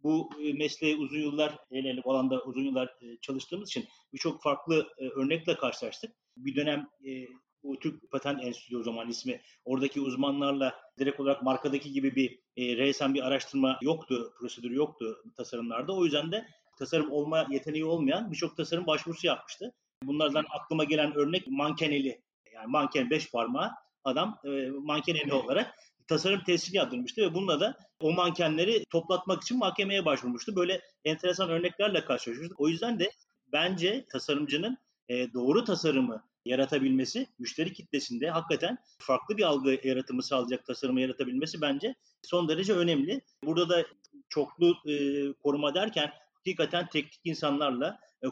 [0.04, 4.88] Bu e, mesleği uzun yıllar, hele bu alanda uzun yıllar e, çalıştığımız için birçok farklı
[4.98, 6.12] e, örnekle karşılaştık.
[6.38, 6.88] Bir dönem
[7.64, 9.42] bu Türk Patent Enstitüsü o zaman ismi.
[9.66, 15.94] Oradaki uzmanlarla direkt olarak markadaki gibi bir e, reysen bir araştırma yoktu, prosedür yoktu tasarımlarda.
[15.96, 16.46] O yüzden de
[16.80, 19.74] tasarım olma yeteneği olmayan birçok tasarım başvurusu yapmıştı.
[20.04, 22.22] Bunlardan aklıma gelen örnek mankeneli.
[22.54, 23.72] Yani manken beş parmağı
[24.04, 25.76] adam e, mankeneli olarak
[26.08, 30.56] tasarım tescili yaptırmıştı ve bununla da o mankenleri toplatmak için mahkemeye başvurmuştu.
[30.56, 32.60] Böyle enteresan örneklerle karşılaşmıştık.
[32.60, 33.12] O yüzden de
[33.54, 34.78] bence tasarımcının
[35.10, 41.96] e, doğru tasarımı yaratabilmesi, müşteri kitlesinde hakikaten farklı bir algı yaratımı sağlayacak tasarımı yaratabilmesi bence
[42.22, 43.22] son derece önemli.
[43.44, 43.86] Burada da
[44.30, 44.94] çoklu e,
[45.34, 48.28] koruma derken hakikaten teknik insanlarla e,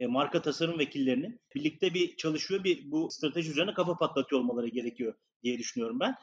[0.00, 5.14] e, marka tasarım vekillerinin birlikte bir çalışıyor, bir bu strateji üzerine kafa patlatıyor olmaları gerekiyor
[5.42, 6.14] diye düşünüyorum ben.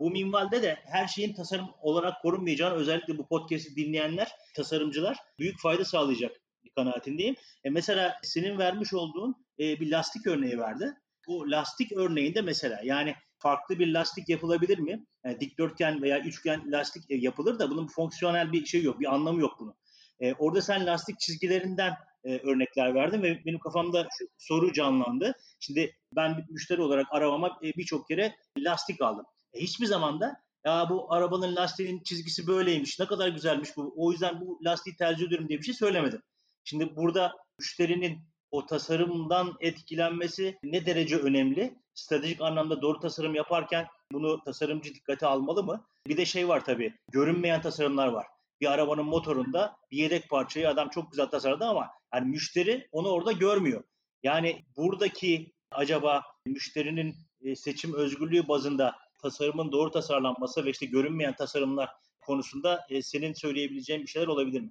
[0.00, 5.84] Bu minvalde de her şeyin tasarım olarak korunmayacağını özellikle bu podcast'i dinleyenler, tasarımcılar büyük fayda
[5.84, 6.36] sağlayacak
[6.76, 7.34] kanaatindeyim.
[7.64, 10.92] E mesela senin vermiş olduğun e, bir lastik örneği verdi.
[11.28, 15.06] Bu lastik örneğinde mesela yani farklı bir lastik yapılabilir mi?
[15.24, 19.40] Yani dikdörtgen veya üçgen lastik e, yapılır da bunun fonksiyonel bir şey yok, bir anlamı
[19.40, 19.74] yok bunun.
[20.20, 21.94] E, orada sen lastik çizgilerinden
[22.24, 25.34] e, örnekler verdin ve benim kafamda şu soru canlandı.
[25.60, 29.26] Şimdi ben bir müşteri olarak arabama e, birçok kere lastik aldım.
[29.54, 34.12] E, hiçbir zaman da ya bu arabanın lastiğinin çizgisi böyleymiş, ne kadar güzelmiş bu, o
[34.12, 36.22] yüzden bu lastiği tercih ediyorum diye bir şey söylemedim.
[36.64, 38.18] Şimdi burada müşterinin
[38.50, 41.74] o tasarımdan etkilenmesi ne derece önemli?
[41.94, 45.84] Stratejik anlamda doğru tasarım yaparken bunu tasarımcı dikkate almalı mı?
[46.06, 48.26] Bir de şey var tabii, görünmeyen tasarımlar var.
[48.60, 53.32] Bir arabanın motorunda bir yedek parçayı adam çok güzel tasarladı ama yani müşteri onu orada
[53.32, 53.82] görmüyor.
[54.22, 61.88] Yani buradaki acaba müşterinin e, seçim özgürlüğü bazında tasarımın doğru tasarlanması ve işte görünmeyen tasarımlar
[62.20, 64.70] konusunda e, senin söyleyebileceğin bir şeyler olabilir mi?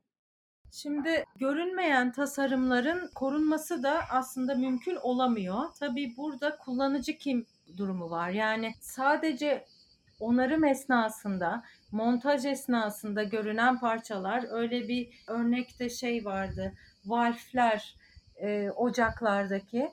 [0.72, 5.64] Şimdi görünmeyen tasarımların korunması da aslında mümkün olamıyor.
[5.80, 7.46] Tabii burada kullanıcı kim
[7.78, 8.30] durumu var.
[8.30, 9.66] Yani sadece
[10.20, 16.74] onarım esnasında, montaj esnasında görünen parçalar öyle bir örnekte şey vardı.
[17.06, 17.96] Valfler
[18.36, 19.92] e, ocaklardaki.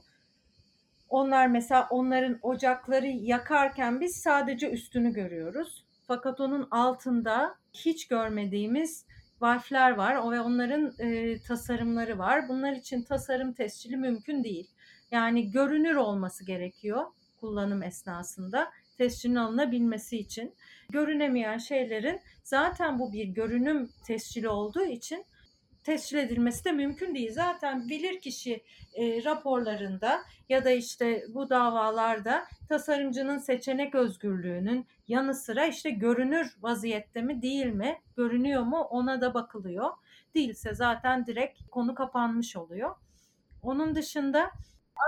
[1.09, 5.85] Onlar mesela onların ocakları yakarken biz sadece üstünü görüyoruz.
[6.07, 9.07] Fakat onun altında hiç görmediğimiz
[9.41, 12.49] valfler var ve onların e, tasarımları var.
[12.49, 14.71] Bunlar için tasarım tescili mümkün değil.
[15.11, 17.05] Yani görünür olması gerekiyor
[17.41, 20.55] kullanım esnasında tescilin alınabilmesi için.
[20.91, 25.25] Görünemeyen şeylerin zaten bu bir görünüm tescili olduğu için
[25.87, 27.33] tescil edilmesi de mümkün değil.
[27.33, 28.65] Zaten bilirkişi
[28.95, 37.23] e, raporlarında ya da işte bu davalarda tasarımcının seçenek özgürlüğünün yanı sıra işte görünür vaziyette
[37.23, 39.91] mi değil mi, görünüyor mu ona da bakılıyor.
[40.35, 42.97] Değilse zaten direkt konu kapanmış oluyor.
[43.63, 44.51] Onun dışında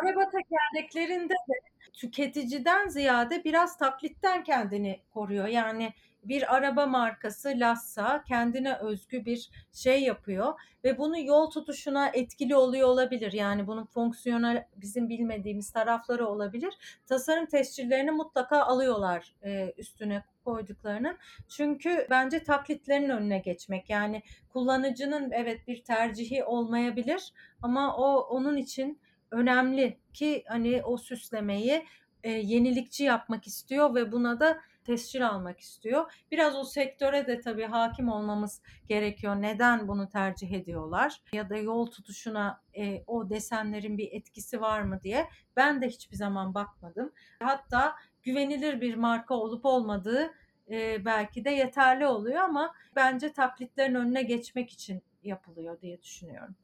[0.03, 1.55] araba tekerleklerinde de
[1.93, 5.47] tüketiciden ziyade biraz taklitten kendini koruyor.
[5.47, 5.93] Yani
[6.25, 12.89] bir araba markası Lassa kendine özgü bir şey yapıyor ve bunu yol tutuşuna etkili oluyor
[12.89, 13.33] olabilir.
[13.33, 16.75] Yani bunun fonksiyonel bizim bilmediğimiz tarafları olabilir.
[17.07, 21.19] Tasarım tescillerini mutlaka alıyorlar e, üstüne koyduklarının.
[21.49, 23.91] Çünkü bence taklitlerin önüne geçmek.
[23.91, 29.01] Yani kullanıcının evet bir tercihi olmayabilir ama o onun için
[29.31, 31.87] önemli ki hani o süslemeyi
[32.25, 36.13] e, yenilikçi yapmak istiyor ve buna da tescil almak istiyor.
[36.31, 39.37] Biraz o sektöre de tabii hakim olmamız gerekiyor.
[39.43, 41.23] Neden bunu tercih ediyorlar?
[41.33, 45.29] Ya da yol tutuşuna e, o desenlerin bir etkisi var mı diye.
[45.57, 47.13] Ben de hiçbir zaman bakmadım.
[47.43, 50.35] Hatta güvenilir bir marka olup olmadığı
[50.71, 56.55] e, belki de yeterli oluyor ama bence taklitlerin önüne geçmek için yapılıyor diye düşünüyorum.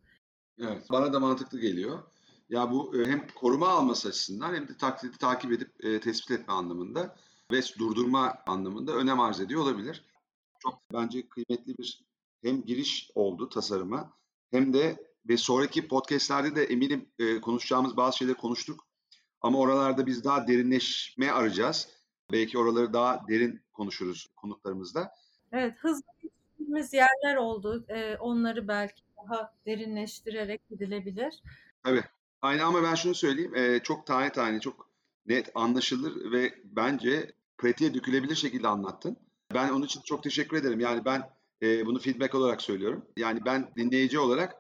[0.59, 2.03] Evet, bana da mantıklı geliyor.
[2.49, 6.55] Ya bu e, hem koruma alması açısından hem de taklidi takip edip e, tespit etme
[6.55, 7.17] anlamında
[7.53, 10.05] ve durdurma anlamında önem arz ediyor olabilir.
[10.59, 12.05] Çok bence kıymetli bir
[12.43, 14.13] hem giriş oldu tasarıma
[14.51, 14.97] hem de
[15.29, 18.87] ve sonraki podcastlerde de eminim e, konuşacağımız bazı şeyleri konuştuk.
[19.41, 21.89] Ama oralarda biz daha derinleşme arayacağız.
[22.33, 25.15] Belki oraları daha derin konuşuruz konuklarımızla.
[25.53, 27.85] Evet, hızlı gittiğimiz yerler oldu.
[27.89, 31.43] Ee, onları belki daha derinleştirerek gidilebilir.
[31.83, 32.05] Tabii.
[32.45, 33.55] Aynen ama ben şunu söyleyeyim.
[33.55, 34.89] E, çok tane tane, çok
[35.27, 39.17] net, anlaşılır ve bence pratiğe dökülebilir şekilde anlattın.
[39.55, 40.81] Ben onun için çok teşekkür ederim.
[40.81, 41.31] Yani ben
[41.63, 43.07] e, bunu feedback olarak söylüyorum.
[43.17, 44.57] Yani ben dinleyici olarak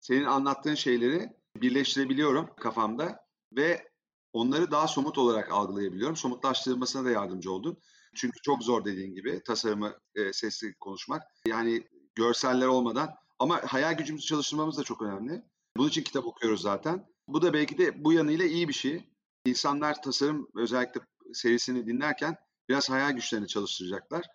[0.00, 3.88] senin anlattığın şeyleri birleştirebiliyorum kafamda ve
[4.32, 6.16] onları daha somut olarak algılayabiliyorum.
[6.16, 7.78] Somutlaştırmasına da yardımcı oldun.
[8.14, 11.22] Çünkü çok zor dediğin gibi tasarımı e, sesli konuşmak.
[11.46, 11.82] Yani
[12.14, 15.42] görseller olmadan ama hayal gücümüzü çalıştırmamız da çok önemli.
[15.76, 17.13] Bunun için kitap okuyoruz zaten.
[17.28, 19.04] Bu da belki de bu yanıyla iyi bir şey.
[19.46, 21.00] İnsanlar tasarım özellikle
[21.32, 22.36] serisini dinlerken
[22.68, 24.26] biraz hayal güçlerini çalıştıracaklar.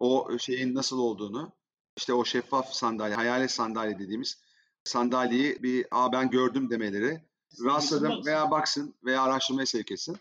[0.00, 1.52] O şeyin nasıl olduğunu,
[1.96, 4.40] işte o şeffaf sandalye, hayalet sandalye dediğimiz
[4.84, 7.20] sandalyeyi bir Aa ben gördüm demeleri,
[7.64, 10.16] rastladım veya baksın veya araştırmaya sevk etsin.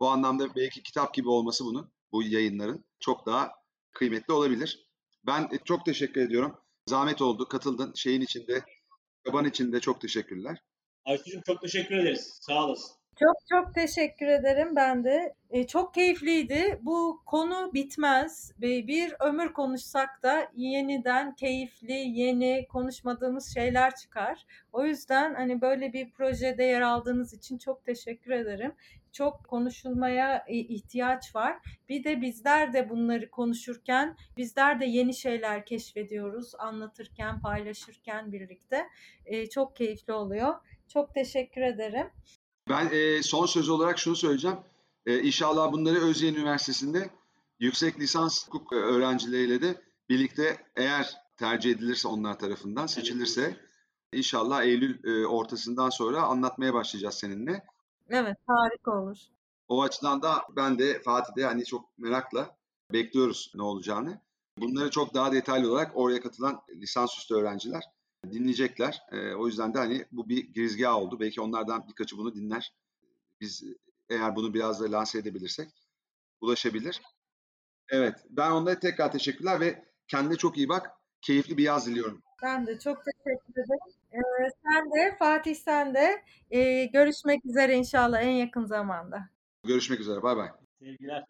[0.00, 3.52] Bu anlamda belki kitap gibi olması bunun, bu yayınların çok daha
[3.92, 4.88] kıymetli olabilir.
[5.26, 6.56] Ben çok teşekkür ediyorum.
[6.88, 7.92] Zahmet oldu, katıldın.
[7.94, 8.64] Şeyin içinde,
[9.26, 10.62] yaban içinde çok teşekkürler.
[11.04, 12.38] Ayşe'cim çok teşekkür ederiz.
[12.40, 12.96] Sağ olasın.
[13.20, 15.34] Çok çok teşekkür ederim ben de.
[15.50, 16.78] E, çok keyifliydi.
[16.82, 18.52] Bu konu bitmez.
[18.62, 24.46] E, bir ömür konuşsak da yeniden keyifli, yeni konuşmadığımız şeyler çıkar.
[24.72, 28.72] O yüzden hani böyle bir projede yer aldığınız için çok teşekkür ederim.
[29.12, 31.58] Çok konuşulmaya ihtiyaç var.
[31.88, 36.52] Bir de bizler de bunları konuşurken bizler de yeni şeyler keşfediyoruz.
[36.58, 38.88] Anlatırken, paylaşırken birlikte.
[39.26, 40.54] E, çok keyifli oluyor.
[40.88, 42.06] Çok teşekkür ederim.
[42.68, 44.56] Ben e, son söz olarak şunu söyleyeceğim.
[45.06, 47.10] E, inşallah bunları Özyeğin Üniversitesi'nde
[47.60, 53.56] yüksek lisans hukuk öğrencileriyle de birlikte eğer tercih edilirse onlar tarafından seçilirse
[54.12, 57.64] inşallah Eylül e, ortasından sonra anlatmaya başlayacağız seninle.
[58.08, 59.18] Evet harika olur.
[59.68, 62.56] O açıdan da ben de Fatih'de hani çok merakla
[62.92, 64.20] bekliyoruz ne olacağını.
[64.58, 67.93] Bunları çok daha detaylı olarak oraya katılan lisansüstü öğrenciler
[68.32, 69.02] dinleyecekler.
[69.12, 71.20] E, o yüzden de hani bu bir girizgah oldu.
[71.20, 72.74] Belki onlardan birkaçı bunu dinler.
[73.40, 73.64] Biz
[74.08, 75.68] eğer bunu biraz da lanse edebilirsek
[76.40, 77.02] ulaşabilir.
[77.88, 78.14] Evet.
[78.30, 80.90] Ben onlara tekrar teşekkürler ve kendine çok iyi bak.
[81.22, 82.22] Keyifli bir yaz diliyorum.
[82.42, 83.94] Ben de çok teşekkür ederim.
[84.12, 89.28] Ee, sen de Fatih sen de ee, görüşmek üzere inşallah en yakın zamanda.
[89.64, 90.22] Görüşmek üzere.
[90.22, 90.48] Bay bay.
[90.78, 91.24] Sevgiler.